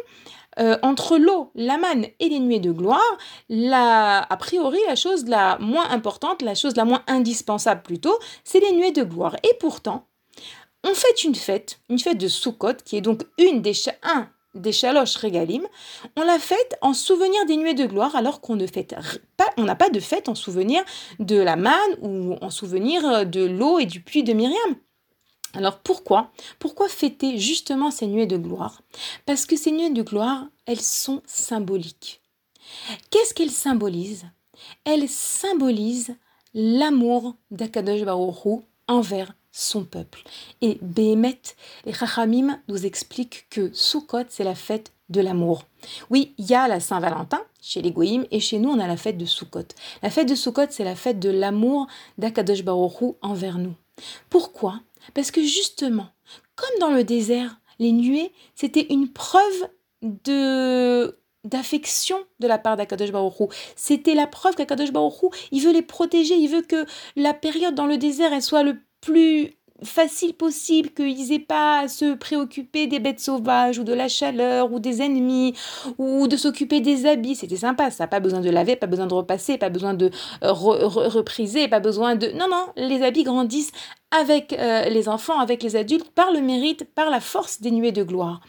[0.58, 3.00] euh, entre l'eau, la manne et les nuées de gloire,
[3.48, 8.60] la, a priori la chose la moins importante, la chose la moins indispensable plutôt, c'est
[8.60, 9.36] les nuées de gloire.
[9.44, 10.06] Et pourtant,
[10.84, 14.72] on fait une fête, une fête de Sukkot, qui est donc une des, un des
[14.72, 15.66] chaloches régalim,
[16.16, 18.94] on l'a faite en souvenir des nuées de gloire, alors qu'on ne fête
[19.36, 20.82] pas, on n'a pas de fête en souvenir
[21.18, 24.76] de la manne ou en souvenir de l'eau et du puits de Myriam.
[25.54, 28.82] Alors pourquoi Pourquoi fêter justement ces nuées de gloire?
[29.26, 32.20] Parce que ces nuées de gloire, elles sont symboliques.
[33.10, 34.26] Qu'est-ce qu'elles symbolisent?
[34.84, 36.14] Elles symbolisent
[36.54, 40.22] l'amour d'Akadosh Baruch envers son peuple.
[40.62, 41.40] Et Behemet,
[41.84, 45.64] les Chachamim nous expliquent que Sukkot, c'est la fête de l'amour.
[46.08, 48.96] Oui, il y a la Saint-Valentin chez les Goïms et chez nous, on a la
[48.96, 49.68] fête de Sukkot.
[50.02, 51.86] La fête de Sukkot, c'est la fête de l'amour
[52.16, 53.74] d'Akadosh Baruch envers nous.
[54.30, 54.80] Pourquoi?
[55.14, 56.08] Parce que justement,
[56.54, 59.68] comme dans le désert, les nuées, c'était une preuve
[60.02, 63.10] de d'affection de la part d'Akadosh
[63.74, 64.90] C'était la preuve qu'Akadosh
[65.50, 66.86] il veut les protéger, il veut que
[67.16, 71.88] la période dans le désert elle soit le plus facile possible, qu'ils n'aient pas à
[71.88, 75.54] se préoccuper des bêtes sauvages ou de la chaleur ou des ennemis
[75.98, 77.36] ou de s'occuper des habits.
[77.36, 78.06] C'était sympa, ça.
[78.06, 80.10] Pas besoin de laver, pas besoin de repasser, pas besoin de
[80.42, 82.28] euh, repriser, pas besoin de...
[82.28, 83.72] Non, non, les habits grandissent
[84.10, 87.92] avec euh, les enfants, avec les adultes, par le mérite, par la force des nuées
[87.92, 88.40] de gloire.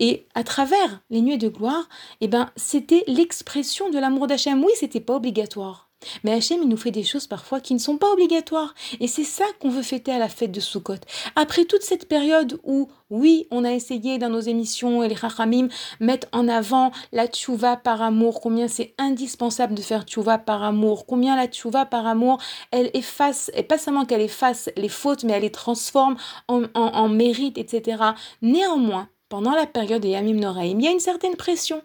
[0.00, 1.88] Et à travers les nuées de gloire,
[2.20, 4.62] eh ben, c'était l'expression de l'amour d'Hachem.
[4.62, 5.91] Oui, c'était pas obligatoire.
[6.24, 8.74] Mais Hachem, il nous fait des choses parfois qui ne sont pas obligatoires.
[9.00, 10.94] Et c'est ça qu'on veut fêter à la fête de Sukkot.
[11.36, 15.68] Après toute cette période où, oui, on a essayé dans nos émissions et les Chachamim
[16.00, 21.06] mettent en avant la tchouva par amour, combien c'est indispensable de faire tchouva par amour,
[21.06, 22.38] combien la tchouva par amour,
[22.70, 26.16] elle efface, et pas seulement qu'elle efface les fautes, mais elle les transforme
[26.48, 28.02] en, en, mérite, etc.
[28.40, 31.82] Néanmoins, pendant la période des Yamim Noraim, il y a une certaine pression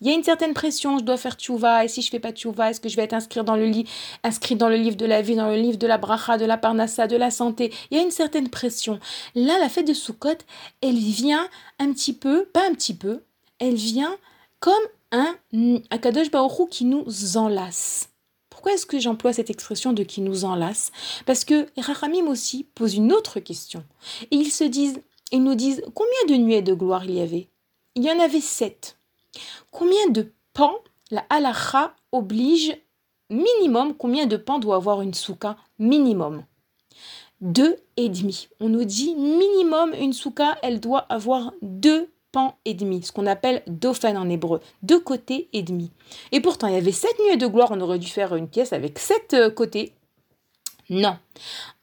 [0.00, 2.32] il y a une certaine pression, je dois faire tchouva, et si je fais pas
[2.32, 3.88] tchouva, est-ce que je vais être inscrit dans le lit,
[4.22, 6.58] inscrit dans le livre de la vie, dans le livre de la bracha, de la
[6.58, 7.72] parnassa, de la santé?
[7.90, 8.98] Il y a une certaine pression.
[9.34, 10.38] Là, la fête de Sukkot,
[10.82, 13.22] elle vient un petit peu, pas un petit peu,
[13.58, 14.16] elle vient
[14.60, 14.74] comme
[15.12, 15.36] un
[15.90, 16.30] Akadosh
[16.70, 18.10] qui nous enlace.
[18.50, 20.90] Pourquoi est-ce que j'emploie cette expression de qui nous enlace?
[21.24, 23.84] Parce que Rachamim aussi pose une autre question.
[24.30, 27.48] Et ils se disent, ils nous disent combien de nuées de gloire il y avait?
[27.94, 28.98] Il y en avait sept.
[29.70, 30.76] Combien de pans
[31.10, 32.76] la halacha oblige
[33.30, 36.44] minimum Combien de pans doit avoir une souka minimum?
[37.40, 38.48] Deux et demi.
[38.60, 43.26] On nous dit minimum une souka, elle doit avoir deux pans et demi, ce qu'on
[43.26, 45.90] appelle dauphin en hébreu, deux côtés et demi.
[46.32, 48.72] Et pourtant, il y avait sept nuées de gloire, on aurait dû faire une pièce
[48.72, 49.94] avec sept euh, côtés.
[50.90, 51.16] Non.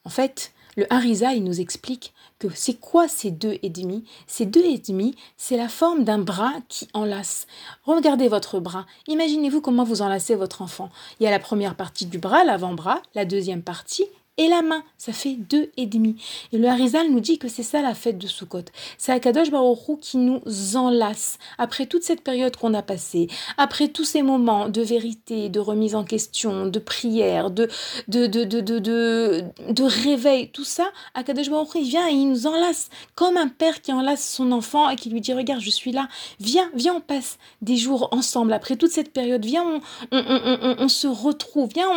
[0.06, 2.13] En fait, le Harisa, il nous explique
[2.54, 4.04] c'est quoi ces deux et demi?
[4.28, 7.48] Ces deux et demi, c'est la forme d'un bras qui enlace.
[7.86, 8.86] Regardez votre bras.
[9.08, 10.90] Imaginez-vous comment vous enlacez votre enfant.
[11.20, 14.06] Il y a la première partie du bras, l'avant-bras, la deuxième partie
[14.38, 16.16] et la main, ça fait deux et demi.
[16.52, 18.66] Et le Harizal nous dit que c'est ça la fête de Sukkot.
[18.98, 20.42] C'est Akadosh Baruch qui nous
[20.76, 25.60] enlace après toute cette période qu'on a passée, après tous ces moments de vérité, de
[25.60, 27.70] remise en question, de prière, de
[28.08, 30.88] de de de de, de, réveil, tout ça.
[31.14, 34.90] Akadosh Baruch il vient et il nous enlace comme un père qui enlace son enfant
[34.90, 36.08] et qui lui dit regarde je suis là,
[36.40, 40.76] viens viens on passe des jours ensemble après toute cette période, viens on on, on,
[40.80, 41.88] on, se retrouve, viens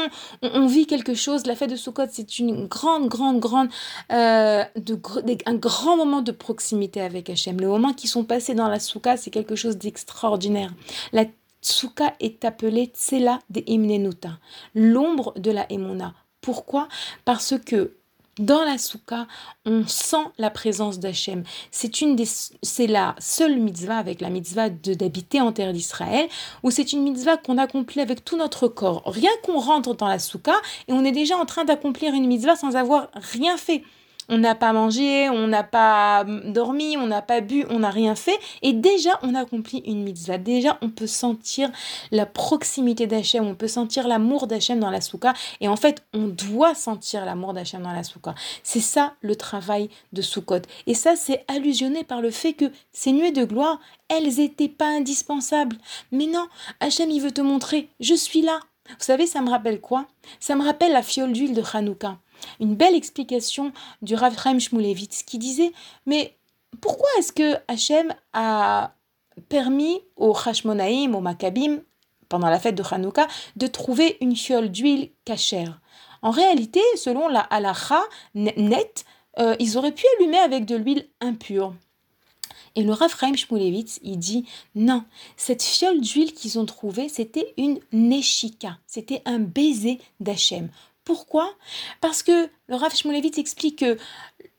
[0.42, 1.46] on, on, vit quelque chose.
[1.46, 3.68] La fête de Sukkot c'est c'est une grande, grande, grande,
[4.12, 4.98] euh, de,
[5.46, 7.58] un grand moment de proximité avec Hachem.
[7.58, 10.72] Les moments qui sont passés dans la souka, c'est quelque chose d'extraordinaire.
[11.12, 11.24] La
[11.60, 14.38] souka est appelée Tsela de Imnenuta,
[14.74, 16.14] l'ombre de la Emuna.
[16.40, 16.88] Pourquoi?
[17.24, 17.96] Parce que
[18.38, 19.26] dans la souka,
[19.64, 21.44] on sent la présence d'Hachem.
[21.70, 22.28] C'est une des,
[22.62, 26.28] c'est la seule mitzvah avec la mitzvah d'habiter en terre d'Israël,
[26.62, 29.02] où c'est une mitzvah qu'on accomplit avec tout notre corps.
[29.06, 30.54] Rien qu'on rentre dans la souka
[30.88, 33.82] et on est déjà en train d'accomplir une mitzvah sans avoir rien fait
[34.28, 38.14] on n'a pas mangé, on n'a pas dormi, on n'a pas bu, on n'a rien
[38.14, 40.38] fait, et déjà on accomplit une mitzvah.
[40.38, 41.70] Déjà on peut sentir
[42.10, 46.28] la proximité d'Hachem, on peut sentir l'amour d'Hachem dans la souka, et en fait on
[46.28, 48.34] doit sentir l'amour d'Hachem dans la souka.
[48.62, 50.62] C'est ça le travail de Sukkot.
[50.86, 54.88] Et ça c'est allusionné par le fait que ces nuées de gloire, elles n'étaient pas
[54.88, 55.76] indispensables.
[56.12, 56.46] Mais non,
[56.80, 58.60] Hachem il veut te montrer, je suis là.
[58.88, 60.06] Vous savez, ça me rappelle quoi?
[60.38, 62.18] Ça me rappelle la fiole d'huile de Hanouka
[62.60, 63.72] une belle explication
[64.02, 65.72] du Rav Chaim Shmulevitz qui disait
[66.06, 66.36] Mais
[66.80, 68.92] pourquoi est-ce que Hachem a
[69.48, 71.80] permis aux Hashmonaïm, aux Maccabim,
[72.28, 75.80] pendant la fête de Hanouka, de trouver une fiole d'huile cachère?
[76.22, 78.02] En réalité, selon la halacha
[78.34, 79.04] nette,
[79.38, 81.74] euh, ils auraient pu allumer avec de l'huile impure.
[82.74, 84.44] Et le Rav Chaim Shmulevitz, il dit
[84.74, 85.04] non,
[85.36, 90.68] cette fiole d'huile qu'ils ont trouvée, c'était une neshika, c'était un baiser d'Hachem.
[91.06, 91.54] Pourquoi?
[92.00, 93.96] Parce que le Rav Shmulevitz explique que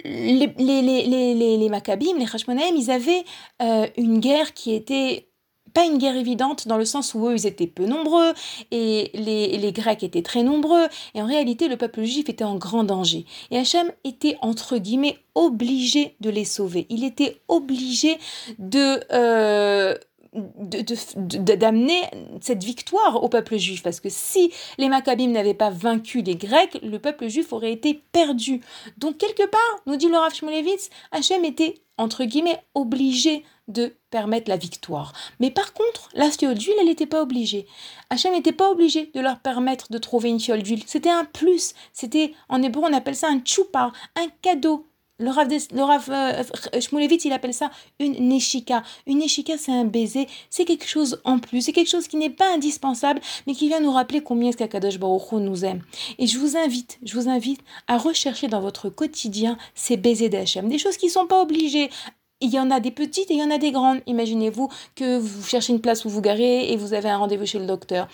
[0.05, 3.25] les, les, les, les, Maccabim, les Hashmonaïm, ils avaient
[3.61, 5.27] euh, une guerre qui était
[5.73, 8.33] pas une guerre évidente dans le sens où eux ils étaient peu nombreux
[8.71, 12.55] et les, les, Grecs étaient très nombreux et en réalité le peuple juif était en
[12.55, 13.25] grand danger.
[13.51, 16.87] Et Hachem était entre guillemets obligé de les sauver.
[16.89, 18.17] Il était obligé
[18.57, 19.95] de euh,
[20.59, 22.01] d'amener
[22.41, 23.83] cette victoire au peuple juif.
[23.83, 28.01] Parce que si les Maccabim n'avaient pas vaincu les Grecs, le peuple juif aurait été
[28.11, 28.61] perdu.
[28.97, 34.49] Donc, quelque part, nous dit le Rav Shmulevitz, Hachem était, entre guillemets, obligé de permettre
[34.49, 35.13] la victoire.
[35.39, 37.67] Mais par contre, la fiole d'huile, elle n'était pas obligée.
[38.09, 40.83] Hachem n'était pas obligé de leur permettre de trouver une fiole d'huile.
[40.85, 41.73] C'était un plus.
[41.91, 44.86] C'était, en hébreu, on appelle ça un tchoupar, un cadeau
[45.19, 46.43] le Rav, le Rav euh,
[47.25, 48.83] il appelle ça une neshika.
[49.07, 52.29] Une neshika, c'est un baiser, c'est quelque chose en plus, c'est quelque chose qui n'est
[52.29, 55.81] pas indispensable, mais qui vient nous rappeler combien est-ce qu'Akadosh Baruch nous aime.
[56.19, 60.69] Et je vous invite, je vous invite à rechercher dans votre quotidien ces baisers d'Hachem,
[60.69, 61.89] des choses qui ne sont pas obligées.
[62.39, 64.01] Il y en a des petites et il y en a des grandes.
[64.05, 67.57] Imaginez-vous que vous cherchez une place où vous garez et vous avez un rendez-vous chez
[67.57, 68.07] le docteur.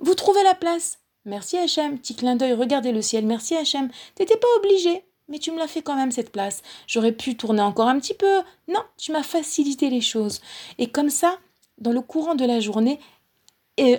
[0.00, 0.98] Vous trouvez la place.
[1.24, 1.98] Merci Hachem.
[1.98, 3.24] Petit clin d'œil, regardez le ciel.
[3.24, 3.88] Merci Hachem.
[4.16, 6.62] T'étais pas obligé mais tu me l'as fait quand même cette place.
[6.86, 8.42] J'aurais pu tourner encore un petit peu.
[8.68, 10.42] Non, tu m'as facilité les choses.
[10.78, 11.38] Et comme ça,
[11.78, 13.00] dans le courant de la journée,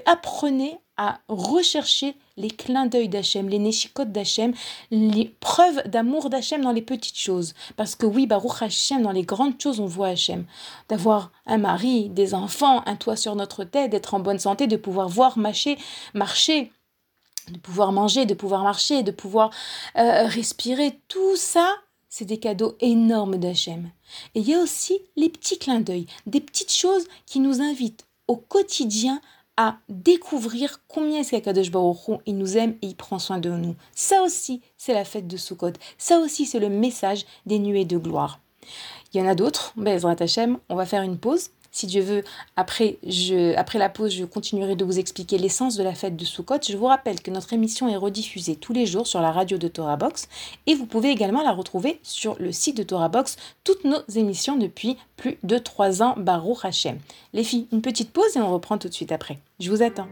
[0.06, 4.54] apprenez à rechercher les clins d'œil d'Hachem, les néchicotes d'Hachem,
[4.92, 7.56] les preuves d'amour d'Hachem dans les petites choses.
[7.78, 10.46] Parce que oui, Baruch Hachem, dans les grandes choses, on voit Hachem.
[10.88, 14.78] D'avoir un mari, des enfants, un toit sur notre tête, d'être en bonne santé, de
[14.78, 15.80] pouvoir voir marcher,
[16.14, 16.72] marcher
[17.50, 19.52] de pouvoir manger, de pouvoir marcher, de pouvoir
[19.98, 21.76] euh, respirer, tout ça,
[22.10, 23.90] c'est des cadeaux énormes d'Hachem.
[24.36, 28.06] Et il y a aussi les petits clins d'œil, des petites choses qui nous invitent
[28.28, 29.22] au quotidien
[29.58, 33.76] à découvrir combien est-ce qu'Akadosh Baruch il nous aime et il prend soin de nous.
[33.94, 35.74] Ça aussi, c'est la fête de Sukkot.
[35.98, 38.40] Ça aussi, c'est le message des nuées de gloire.
[39.14, 42.24] Il y en a d'autres, Bezrat Hachem, on va faire une pause si Dieu veut,
[42.56, 46.24] après, je, après la pause, je continuerai de vous expliquer l'essence de la fête de
[46.24, 46.60] Sukkot.
[46.70, 49.68] Je vous rappelle que notre émission est rediffusée tous les jours sur la radio de
[49.68, 50.30] Torah Box
[50.68, 54.56] et vous pouvez également la retrouver sur le site de Torah Box, toutes nos émissions
[54.56, 57.00] depuis plus de trois ans, Baruch Hashem.
[57.34, 59.40] Les filles, une petite pause et on reprend tout de suite après.
[59.60, 60.08] Je vous attends.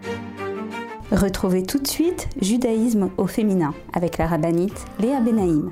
[1.12, 5.71] Retrouvez tout de suite Judaïsme au féminin avec la rabbinite Léa Benaïm.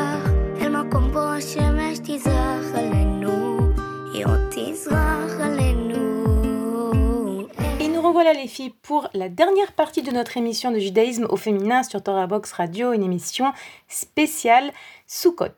[8.21, 12.03] Revoilà les filles pour la dernière partie de notre émission de judaïsme au féminin sur
[12.03, 13.51] Torah Box Radio, une émission
[13.87, 14.71] spéciale
[15.07, 15.55] Sukkot.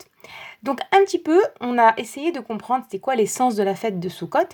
[0.61, 3.99] Donc un petit peu, on a essayé de comprendre c'était quoi l'essence de la fête
[3.99, 4.47] de Sukkot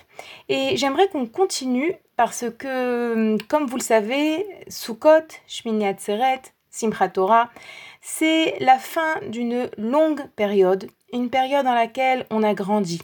[0.48, 7.48] et j'aimerais qu'on continue parce que comme vous le savez, Sukkot, Shmini Atzeret, Simchat Torah,
[8.00, 13.00] c'est la fin d'une longue période, une période dans laquelle on a grandi,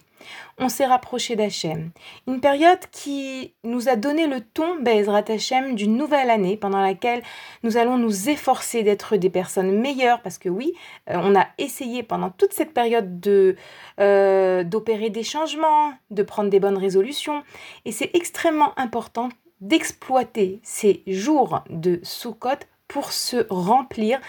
[0.59, 1.91] on s'est rapproché d'Hachem.
[2.27, 7.23] Une période qui nous a donné le ton, Bezrat Hachem, d'une nouvelle année pendant laquelle
[7.63, 10.73] nous allons nous efforcer d'être des personnes meilleures parce que oui,
[11.11, 13.57] euh, on a essayé pendant toute cette période de
[14.01, 17.43] euh, d'opérer des changements, de prendre des bonnes résolutions
[17.85, 19.29] et c'est extrêmement important
[19.61, 24.21] d'exploiter ces jours de Sukkot pour se remplir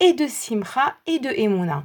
[0.00, 1.84] et de Simcha et de Emouna.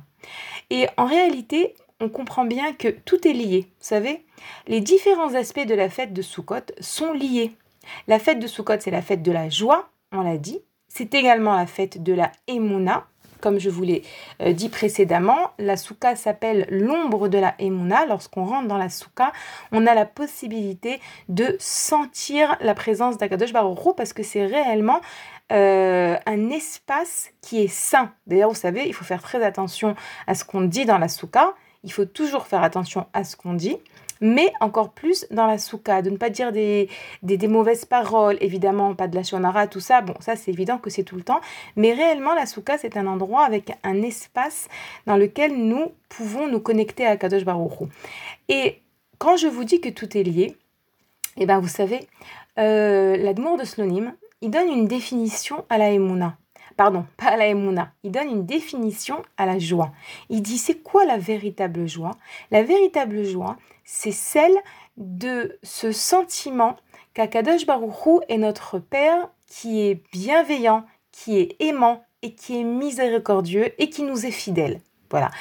[0.70, 3.68] Et en réalité, on comprend bien que tout est lié.
[3.80, 4.24] Vous savez,
[4.68, 7.52] les différents aspects de la fête de Sukkot sont liés.
[8.08, 10.60] La fête de Sukkot, c'est la fête de la joie, on l'a dit.
[10.88, 13.06] C'est également la fête de la Emouna.
[13.40, 14.02] Comme je vous l'ai
[14.42, 18.08] euh, dit précédemment, la souka s'appelle l'ombre de la Emouna.
[18.08, 19.32] Lorsqu'on rentre dans la souka,
[19.72, 25.02] on a la possibilité de sentir la présence d'Akadosh Baruch parce que c'est réellement
[25.52, 28.12] euh, un espace qui est sain.
[28.26, 29.96] D'ailleurs, vous savez, il faut faire très attention
[30.26, 31.08] à ce qu'on dit dans la.
[31.84, 33.78] Il faut toujours faire attention à ce qu'on dit,
[34.22, 36.90] mais encore plus dans la souka, de ne pas dire des,
[37.24, 40.02] des, mauvaises paroles, évidemment, pas de la shonara, tout ça.
[40.02, 41.40] Bon, ça, c'est évident que c'est tout le temps.
[41.76, 44.68] Mais réellement, la souka, c'est un endroit avec un espace
[45.06, 47.90] dans lequel nous pouvons nous connecter à Kadosh Baruch
[48.50, 48.82] Et
[49.18, 50.56] quand je vous dis que tout est lié,
[51.38, 52.08] eh ben, vous savez,
[52.58, 56.38] euh, de Slonim, il donne une définition à la Emouna.
[56.78, 57.92] Pardon, pas à la Emouna.
[58.04, 59.92] Il donne une définition à la joie.
[60.30, 62.12] Il dit c'est quoi la véritable joie?
[62.52, 64.56] La véritable joie, c'est celle
[64.96, 66.78] de ce sentiment
[67.16, 73.74] qu'Akadosh Baruchou est notre Père qui est bienveillant, qui est aimant et qui est miséricordieux
[73.82, 74.82] et qui nous est fidèle.
[75.10, 75.32] Voilà.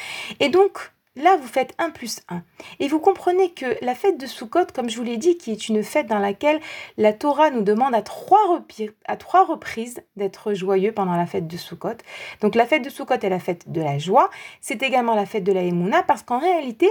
[0.41, 2.43] Et donc, Là, vous faites 1 plus 1.
[2.79, 5.69] Et vous comprenez que la fête de Sukkot, comme je vous l'ai dit, qui est
[5.69, 6.61] une fête dans laquelle
[6.99, 11.97] la Torah nous demande à trois, reprises d'être joyeux pendant la fête de Sukkot.
[12.43, 14.29] Donc la fête de Sukkot est la fête de la joie.
[14.61, 16.89] C'est également la fête de la Emouna parce qu'en réalité,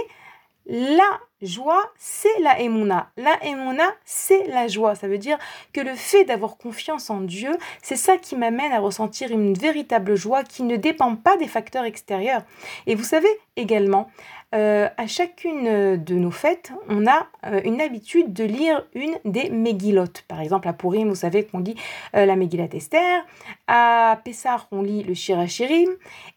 [0.68, 3.10] la joie, c'est la emuna.
[3.16, 4.94] La emuna, c'est la joie.
[4.94, 5.38] Ça veut dire
[5.72, 7.50] que le fait d'avoir confiance en Dieu,
[7.82, 11.84] c'est ça qui m'amène à ressentir une véritable joie qui ne dépend pas des facteurs
[11.84, 12.42] extérieurs.
[12.86, 14.10] Et vous savez également,
[14.54, 19.50] euh, à chacune de nos fêtes, on a euh, une habitude de lire une des
[19.50, 20.04] Megillot.
[20.28, 21.76] Par exemple, à Purim, vous savez qu'on lit
[22.14, 23.24] euh, la Megillat Esther.
[23.66, 25.90] À Pessah, on lit le Shirachirim.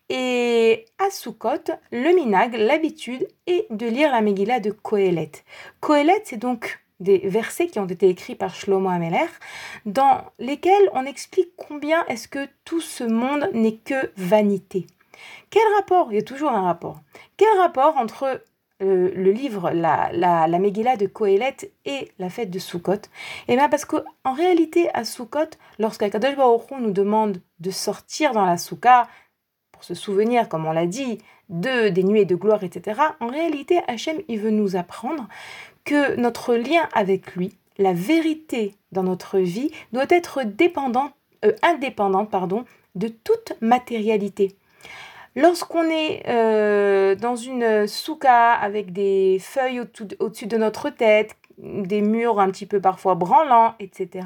[0.09, 5.31] Et à Sukkot, le minag, l'habitude est de lire la Megillah de Kohelet.
[5.81, 9.27] Kohelet, c'est donc des versets qui ont été écrits par Shlomo Ameler,
[9.85, 14.87] dans lesquels on explique combien est-ce que tout ce monde n'est que vanité.
[15.51, 17.01] Quel rapport Il y a toujours un rapport.
[17.37, 18.41] Quel rapport entre
[18.81, 23.01] euh, le livre, la, la, la Megillah de Kohelet et la fête de Sukkot
[23.47, 28.57] Eh bien parce qu'en réalité, à Sukkot, lorsqu'Akadosh Baruch nous demande de sortir dans la
[29.81, 31.19] Se souvenir, comme on l'a dit,
[31.49, 33.01] de des nuées de gloire, etc.
[33.19, 35.27] En réalité, Hachem, il veut nous apprendre
[35.85, 41.11] que notre lien avec lui, la vérité dans notre vie, doit être dépendant,
[41.45, 42.65] euh, indépendante pardon,
[42.95, 44.55] de toute matérialité.
[45.35, 49.81] Lorsqu'on est euh, dans une souka avec des feuilles
[50.19, 54.25] au-dessus de notre tête, des murs un petit peu parfois branlants, etc.,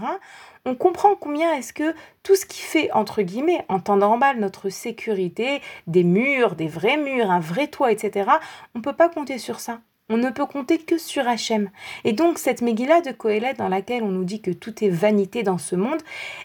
[0.66, 1.94] on comprend combien est-ce que
[2.24, 6.98] tout ce qui fait, entre guillemets, en temps normal, notre sécurité, des murs, des vrais
[6.98, 8.30] murs, un vrai toit, etc.,
[8.74, 9.82] on ne peut pas compter sur ça.
[10.10, 11.70] On ne peut compter que sur Hachem.
[12.04, 15.44] Et donc cette Megillah de Kohelet dans laquelle on nous dit que tout est vanité
[15.44, 16.02] dans ce monde,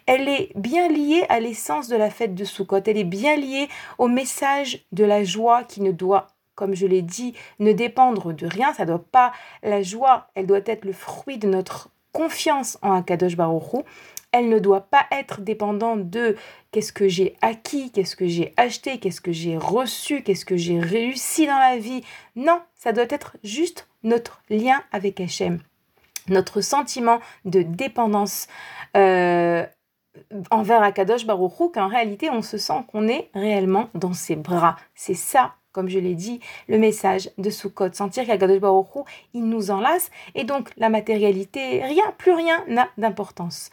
[0.06, 2.82] elle est bien liée à l'essence de la fête de Sukkot.
[2.86, 7.02] Elle est bien liée au message de la joie qui ne doit comme je l'ai
[7.02, 8.74] dit, ne dépendre de rien.
[8.74, 13.36] Ça doit pas la joie, elle doit être le fruit de notre confiance en Akadosh
[13.36, 13.84] Baruch
[14.32, 16.36] Elle ne doit pas être dépendante de
[16.70, 20.80] qu'est-ce que j'ai acquis, qu'est-ce que j'ai acheté, qu'est-ce que j'ai reçu, qu'est-ce que j'ai
[20.80, 22.02] réussi dans la vie.
[22.36, 25.60] Non, ça doit être juste notre lien avec Hachem,
[26.28, 28.48] notre sentiment de dépendance.
[28.96, 29.66] Euh,
[30.50, 34.76] envers Akadosh Baruch qu'en réalité on se sent qu'on est réellement dans ses bras.
[34.94, 39.70] C'est ça comme je l'ai dit, le message de Sukkot, sentir qu'Akadosh Baruch il nous
[39.70, 43.70] enlace, et donc la matérialité, rien, plus rien n'a d'importance.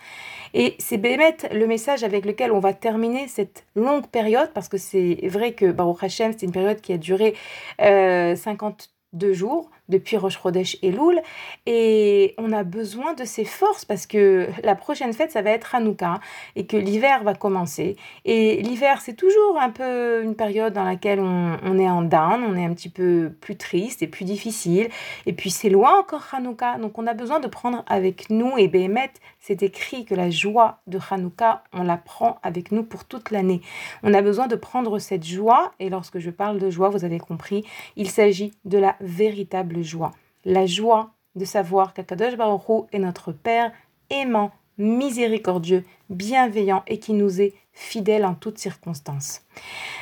[0.53, 4.77] Et c'est Bémet le message avec lequel on va terminer cette longue période, parce que
[4.77, 7.33] c'est vrai que Baruch Hashem, c'est une période qui a duré
[7.81, 11.21] euh, 52 jours, depuis Roche Chodesh et Loul.
[11.65, 15.75] Et on a besoin de ces forces parce que la prochaine fête, ça va être
[15.75, 16.19] Hanouka
[16.55, 17.95] et que l'hiver va commencer.
[18.25, 22.55] Et l'hiver, c'est toujours un peu une période dans laquelle on, est en down, on
[22.55, 24.89] est un petit peu plus triste et plus difficile.
[25.25, 28.57] Et puis c'est loin encore Hanouka, donc on a besoin de prendre avec nous.
[28.57, 33.05] Et Béhémet, c'est écrit que la joie de Hanouka, on la prend avec nous pour
[33.05, 33.61] toute l'année.
[34.03, 35.73] On a besoin de prendre cette joie.
[35.79, 37.65] Et lorsque je parle de joie, vous avez compris,
[37.95, 40.11] il s'agit de la véritable joie.
[40.43, 43.71] La joie de savoir qu'Akadosh Baruch est notre Père
[44.09, 49.41] aimant, miséricordieux, bienveillant et qui nous est fidèle en toutes circonstances.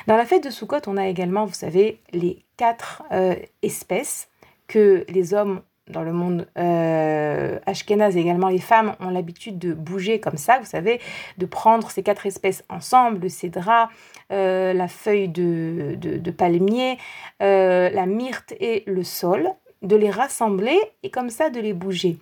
[0.07, 4.30] Dans la fête de Sukkot, on a également, vous savez, les quatre euh, espèces
[4.67, 10.21] que les hommes dans le monde euh, ashkénaze également les femmes ont l'habitude de bouger
[10.21, 11.01] comme ça, vous savez,
[11.38, 13.89] de prendre ces quatre espèces ensemble, le cédra,
[14.32, 16.97] euh, la feuille de, de, palmier,
[17.41, 19.49] la myrte et le sol,
[19.84, 22.17] de les rassembler et comme ça de les bouger.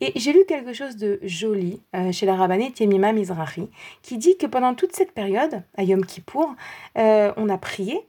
[0.00, 3.68] Et j'ai lu quelque chose de joli euh, chez la rabbinite Yemima Mizrahi
[4.02, 6.54] qui dit que pendant toute cette période, à Yom Kippour,
[6.98, 8.00] euh, on a prié.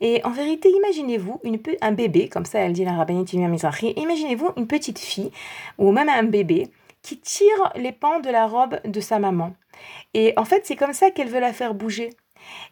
[0.00, 1.40] Et en vérité, imaginez-vous
[1.80, 5.30] un bébé, comme ça elle dit la rabbinite Yemima Mizrahi, imaginez-vous une petite fille
[5.78, 6.68] ou même un bébé
[7.02, 9.54] qui tire les pans de la robe de sa maman.
[10.14, 12.10] Et en fait, c'est comme ça qu'elle veut la faire bouger.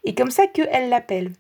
[0.05, 1.33] Et comme ça qu'elle l'appelle.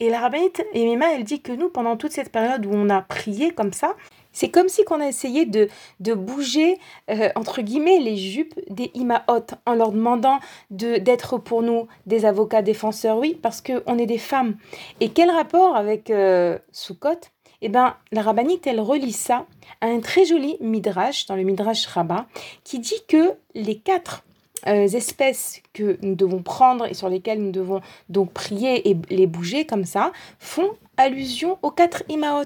[0.00, 3.00] Et la rabbinite Emima, elle dit que nous, pendant toute cette période où on a
[3.00, 3.94] prié comme ça,
[4.32, 5.68] c'est comme si qu'on a essayé de,
[6.00, 6.78] de bouger,
[7.08, 10.40] euh, entre guillemets, les jupes des imaot en leur demandant
[10.70, 13.18] de, d'être pour nous des avocats défenseurs.
[13.18, 14.56] Oui, parce qu'on est des femmes.
[15.00, 17.20] Et quel rapport avec euh, Sukkot?
[17.62, 19.46] Eh bien, la rabbinite, elle relie ça
[19.80, 22.26] à un très joli midrash, dans le midrash Rabbah,
[22.64, 24.24] qui dit que les quatre
[24.66, 29.26] euh, espèces que nous devons prendre et sur lesquelles nous devons donc prier et les
[29.26, 32.44] bouger comme ça font allusion aux quatre Imaot.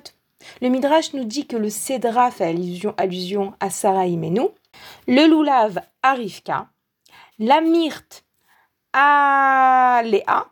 [0.62, 4.48] Le Midrash nous dit que le Cédra fait allusion, allusion à Sarah Imenu,
[5.06, 6.68] le Loulav à Rivka,
[7.38, 8.24] la Myrte
[8.92, 10.46] à Léa.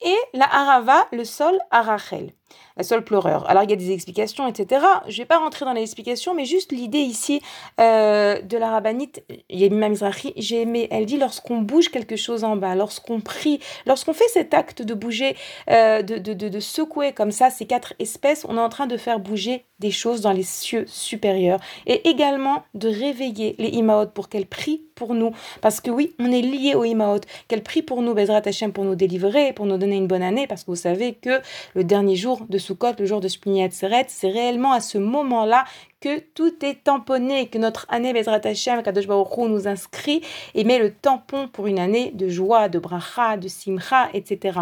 [0.00, 2.32] Et la Arava, le sol à Rachel
[2.76, 3.48] la seule pleureur.
[3.50, 4.84] Alors il y a des explications, etc.
[5.08, 7.42] Je ne vais pas rentrer dans les explications, mais juste l'idée ici
[7.80, 12.56] euh, de la rabbinite Yemima Mizrahi, j'ai aimé, elle dit lorsqu'on bouge quelque chose en
[12.56, 15.36] bas, lorsqu'on prie, lorsqu'on fait cet acte de bouger,
[15.70, 18.96] euh, de, de, de, secouer comme ça ces quatre espèces, on est en train de
[18.96, 24.28] faire bouger des choses dans les cieux supérieurs et également de réveiller les Imaot pour
[24.28, 25.30] qu'elles prient pour nous.
[25.60, 28.84] Parce que oui, on est lié aux Imaot, qu'elles prient pour nous, Bezrat Hashem, pour
[28.84, 31.40] nous délivrer, pour nous donner une bonne année, parce que vous savez que
[31.74, 35.64] le dernier jour de Sukkot, le jour de Shmini Seret, c'est réellement à ce moment-là
[36.00, 40.22] que tout est tamponné, que notre année Bezrat Hashem, Kadosh Baruch nous inscrit
[40.54, 44.60] et met le tampon pour une année de joie, de bracha, de simcha, etc.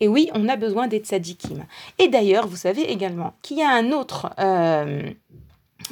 [0.00, 1.64] Et oui, on a besoin des tzadikim.
[1.98, 4.30] Et d'ailleurs, vous savez également qu'il y a un autre...
[4.38, 5.10] Euh,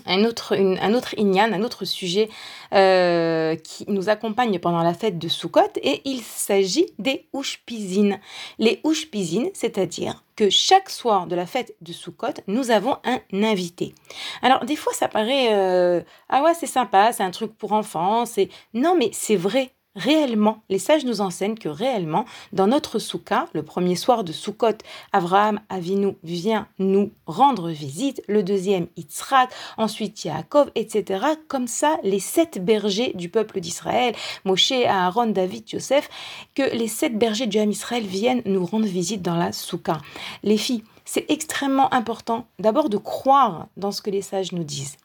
[0.06, 2.28] un autre, un autre inyan, un autre sujet
[2.72, 8.18] euh, qui nous accompagne pendant la fête de Sukkot et il s'agit des Ushpizin.
[8.58, 13.94] Les Ushpizin, c'est-à-dire que chaque soir de la fête de Sukkot, nous avons un invité.
[14.42, 18.26] Alors des fois ça paraît euh, ah ouais c'est sympa, c'est un truc pour enfants,
[18.26, 23.48] c'est non mais c'est vrai réellement, les sages nous enseignent que réellement, dans notre soukha,
[23.52, 24.78] le premier soir de Sukkot,
[25.12, 31.24] Abraham Avinu vient nous rendre visite, le deuxième Yitzhak, ensuite Yaakov, etc.
[31.48, 34.14] Comme ça, les sept bergers du peuple d'Israël,
[34.44, 36.08] Moshe, Aaron, David, Joseph,
[36.54, 40.00] que les sept bergers du Ham Israël viennent nous rendre visite dans la soukha.
[40.42, 44.96] Les filles, c'est extrêmement important d'abord de croire dans ce que les sages nous disent.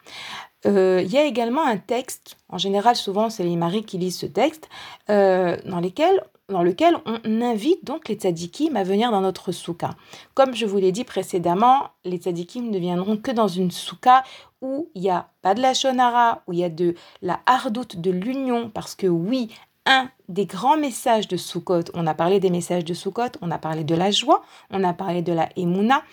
[0.66, 4.18] Euh, il y a également un texte, en général souvent c'est les maris qui lisent
[4.18, 4.68] ce texte,
[5.10, 6.22] euh, dans, lequel
[7.05, 9.91] on invite donc les tzadikim à venir dans notre souka.
[10.34, 14.24] Comme je vous l'ai dit précédemment, les tzadikim ne viendront que dans une souka
[14.62, 18.01] où il n'y a pas de la shonara, où il y a de la hardoute,
[18.01, 19.49] de l'union, parce que oui,
[19.86, 23.57] un des grands messages de Sukkot, on a parlé des messages de Sukkot, on a
[23.57, 26.03] parlé de la joie, on a parlé de la emuna,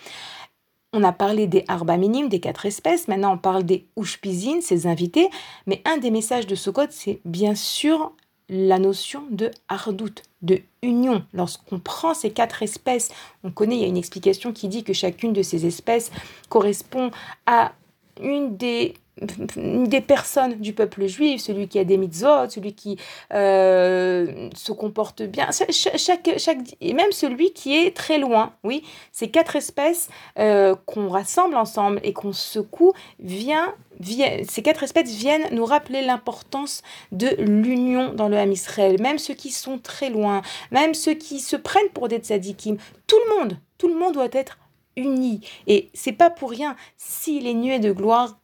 [0.93, 3.07] on a parlé des arba minimes, des quatre espèces.
[3.07, 5.29] Maintenant, on parle des ushpizines, ces invités.
[5.65, 8.13] Mais un des messages de Sukkot, c'est bien sûr
[8.49, 11.25] la notion de hardout, de union.
[11.33, 13.09] Lorsqu'on prend ces quatre espèces,
[13.43, 16.11] on connaît, il y a une explication qui dit que chacune de ces espèces
[16.47, 17.11] correspond
[17.45, 17.73] à
[18.21, 22.97] une des des personnes du peuple juif, celui qui a des mitzvot, celui qui
[23.33, 28.53] euh, se comporte bien, chaque, chaque, et même celui qui est très loin.
[28.63, 30.09] Oui, ces quatre espèces
[30.39, 36.83] euh, qu'on rassemble ensemble et qu'on secoue, vient, ces quatre espèces viennent nous rappeler l'importance
[37.11, 39.01] de l'union dans le Ham Israël.
[39.01, 40.41] Même ceux qui sont très loin,
[40.71, 44.27] même ceux qui se prennent pour des tzadikim, tout le monde, tout le monde doit
[44.31, 44.57] être
[44.95, 45.41] uni.
[45.67, 48.37] Et c'est pas pour rien si les nuées de gloire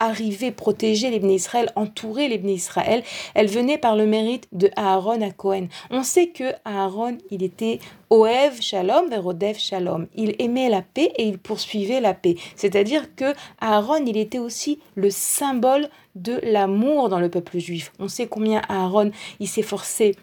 [0.00, 3.02] arriver, protéger les Israël, entourer les Israël,
[3.34, 5.68] elle venait par le mérite de Aaron à Cohen.
[5.90, 7.78] On sait que Aaron, il était
[8.10, 10.06] Oev Shalom Verodev Shalom.
[10.14, 12.36] Il aimait la paix et il poursuivait la paix.
[12.56, 17.92] C'est-à-dire que Aaron, il était aussi le symbole de l'amour dans le peuple juif.
[17.98, 20.14] On sait combien Aaron, il s'efforçait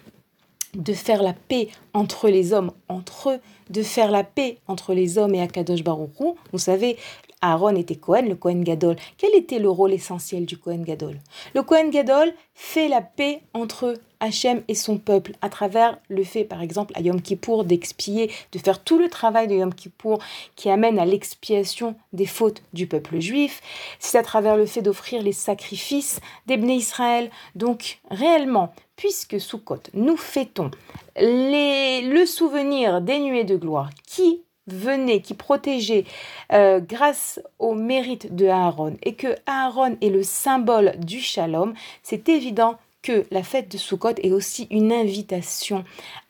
[0.76, 5.18] de faire la paix entre les hommes, entre eux, de faire la paix entre les
[5.18, 6.12] hommes et Akadosh Baruch
[6.52, 6.98] Vous savez,
[7.42, 8.96] Aaron était Cohen, le Cohen Gadol.
[9.18, 11.20] Quel était le rôle essentiel du Cohen Gadol?
[11.56, 16.44] Le Cohen Gadol fait la paix entre Hachem et son peuple à travers le fait,
[16.44, 20.20] par exemple, à Yom Kippour d'expier, de faire tout le travail de Yom Kippour
[20.56, 23.62] qui amène à l'expiation des fautes du peuple juif.
[24.00, 27.32] C'est à travers le fait d'offrir les sacrifices des Israël.
[27.56, 30.70] Donc, réellement, puisque Sukkot, nous fêtons
[31.18, 36.06] les, le souvenir des nuées de gloire qui venait, qui protégeait
[36.54, 42.30] euh, grâce au mérite de Aaron et que Aaron est le symbole du shalom, c'est
[42.30, 45.84] évident que la fête de Sukkot est aussi une invitation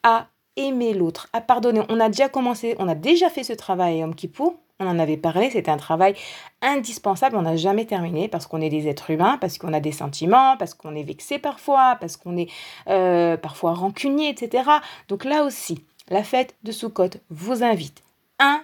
[0.03, 1.81] à aimer l'autre, à pardonner.
[1.89, 4.99] On a déjà commencé, on a déjà fait ce travail à Yom Kippour, on en
[4.99, 6.15] avait parlé, c'était un travail
[6.61, 9.91] indispensable, on n'a jamais terminé parce qu'on est des êtres humains, parce qu'on a des
[9.91, 12.49] sentiments, parce qu'on est vexé parfois, parce qu'on est
[12.87, 14.63] euh, parfois rancunier, etc.
[15.07, 18.03] Donc là aussi, la fête de Sukkot vous invite
[18.41, 18.63] 1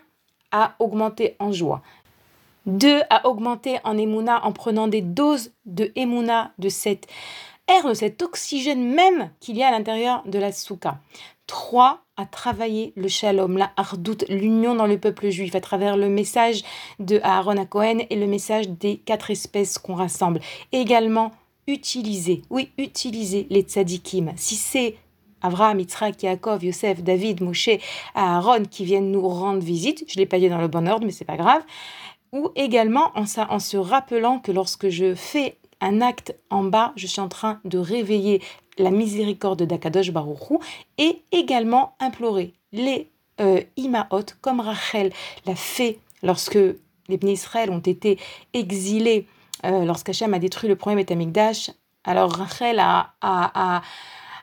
[0.51, 1.81] à augmenter en joie.
[2.65, 7.07] 2 à augmenter en émouna en prenant des doses de émouna de cette
[7.69, 10.99] air, de cet oxygène même qu'il y a à l'intérieur de la souka.
[11.45, 16.09] 3 à travailler le shalom, la hardout, l'union dans le peuple juif à travers le
[16.09, 16.63] message
[16.99, 20.41] de Aaron à Cohen et le message des quatre espèces qu'on rassemble.
[20.71, 21.31] Également,
[21.67, 24.33] utiliser, oui, utiliser les tzadikim.
[24.35, 24.95] Si c'est
[25.41, 27.69] Avraham, Yitzhak, Yaakov, Yosef, David, Moshe,
[28.15, 30.03] Aaron qui viennent nous rendre visite.
[30.07, 31.63] Je l'ai pas dit dans le bon ordre, mais c'est pas grave.
[32.33, 37.07] Ou également en, en se rappelant que lorsque je fais un acte en bas, je
[37.07, 38.41] suis en train de réveiller
[38.77, 40.59] la miséricorde d'Akadosh Baruchou
[40.97, 43.09] et également implorer les
[43.39, 43.61] euh,
[44.41, 45.11] comme Rachel
[45.45, 46.57] l'a fait lorsque
[47.07, 48.17] les Bnei Israël ont été
[48.53, 49.27] exilés,
[49.65, 51.71] euh, lorsqu'Hachem a détruit le premier Betamikdash.
[52.03, 53.81] Alors Rachel a, a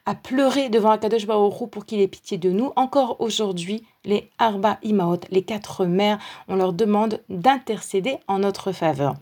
[0.06, 2.72] à pleurer devant Akadosh Baruch pour qu'il ait pitié de nous.
[2.76, 9.14] Encore aujourd'hui, les Arba Imaot, les quatre mères, on leur demande d'intercéder en notre faveur.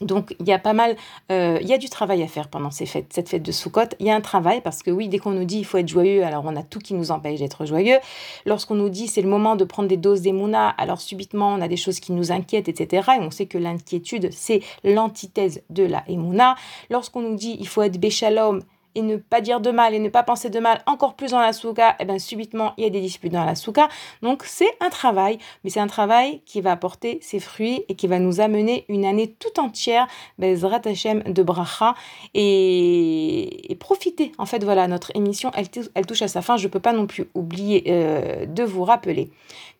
[0.00, 0.96] Donc il y a pas mal,
[1.30, 3.90] euh, il y a du travail à faire pendant ces fêtes, cette fête de Sukkot.
[3.98, 5.88] Il y a un travail parce que oui, dès qu'on nous dit il faut être
[5.88, 7.98] joyeux, alors on a tout qui nous empêche d'être joyeux.
[8.46, 11.68] Lorsqu'on nous dit c'est le moment de prendre des doses d'émouna, alors subitement on a
[11.68, 13.10] des choses qui nous inquiètent, etc.
[13.18, 16.54] Et on sait que l'inquiétude c'est l'antithèse de la émouna.
[16.88, 18.62] Lorsqu'on nous dit il faut être béchalom,
[18.94, 21.40] et ne pas dire de mal et ne pas penser de mal encore plus dans
[21.40, 23.88] la souka, et eh bien subitement il y a des disputes dans la souka.
[24.22, 28.06] Donc c'est un travail, mais c'est un travail qui va apporter ses fruits et qui
[28.06, 30.06] va nous amener une année tout entière,
[30.38, 31.94] Bezrat Hashem de Bracha
[32.34, 34.32] et, profiter.
[34.38, 36.56] En fait, voilà, notre émission, elle, elle, touche à sa fin.
[36.56, 39.30] Je ne peux pas non plus oublier euh, de vous rappeler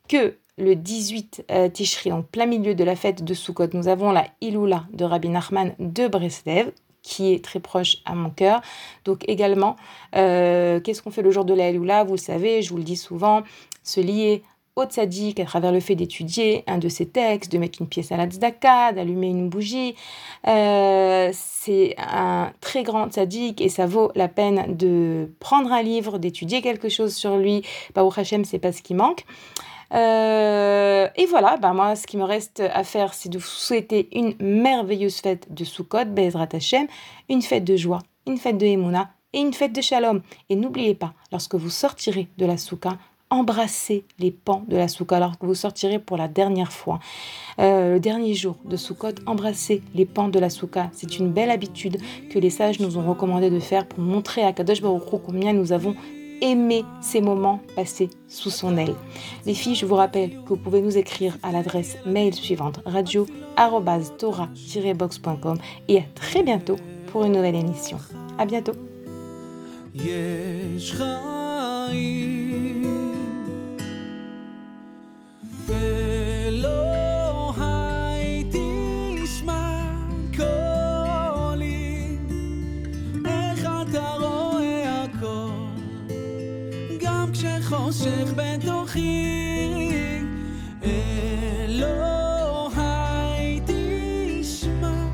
[0.09, 4.11] que le 18 euh, Tishri, en plein milieu de la fête de Sukkot, nous avons
[4.13, 8.61] la Iloula de Rabbi Nachman de Breslev qui est très proche à mon cœur.
[9.05, 9.76] Donc également,
[10.16, 12.84] euh, qu'est-ce qu'on fait le jour de la Lula Vous le savez, je vous le
[12.84, 13.42] dis souvent,
[13.82, 14.42] se lier
[14.76, 18.12] au tzaddik à travers le fait d'étudier un de ses textes, de mettre une pièce
[18.12, 19.94] à la tzedaka, d'allumer une bougie.
[20.46, 26.18] Euh, c'est un très grand tzaddik et ça vaut la peine de prendre un livre,
[26.18, 27.62] d'étudier quelque chose sur lui.
[27.94, 29.24] Baruch Hashem, c'est pas ce qui manque.
[29.93, 34.34] Et voilà, bah moi, ce qui me reste à faire, c'est de vous souhaiter une
[34.41, 36.86] merveilleuse fête de Sukkot, Bezrat Hashem,
[37.28, 40.22] une fête de joie, une fête de Emouna et une fête de Shalom.
[40.49, 42.99] Et n'oubliez pas, lorsque vous sortirez de la Soukha,
[43.30, 46.99] embrassez les pans de la Soukha alors que vous sortirez pour la dernière fois.
[47.61, 50.91] Euh, le dernier jour de Sukkot, embrassez les pans de la Soukha.
[50.93, 51.99] C'est une belle habitude
[52.30, 55.72] que les sages nous ont recommandé de faire pour montrer à Kadosh Baruch combien nous
[55.72, 55.95] avons
[56.41, 58.95] aimé ces moments passés sous son aile.
[59.47, 65.59] Les filles, je vous rappelle que vous pouvez nous écrire à l'adresse mail suivante radio-tora-box.com
[65.88, 66.76] et à très bientôt
[67.12, 67.99] pour une nouvelle émission.
[68.38, 68.72] À bientôt.
[87.91, 89.91] מושך בתוכי
[91.64, 92.01] אלוהי
[93.66, 95.07] תשמע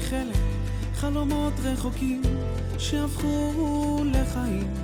[0.00, 0.36] חלק
[0.94, 2.22] חלומות רחוקים
[2.78, 4.74] שהפכו לחיים.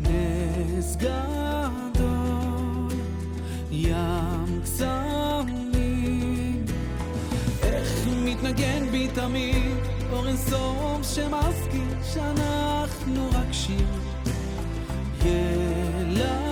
[0.00, 1.87] נסגר.
[3.80, 6.64] ים קסמים.
[7.62, 9.76] איך מתנגן בי תמיד
[10.12, 13.86] אורן סום שמזכיר שאנחנו רק שיר
[15.24, 16.47] ילד.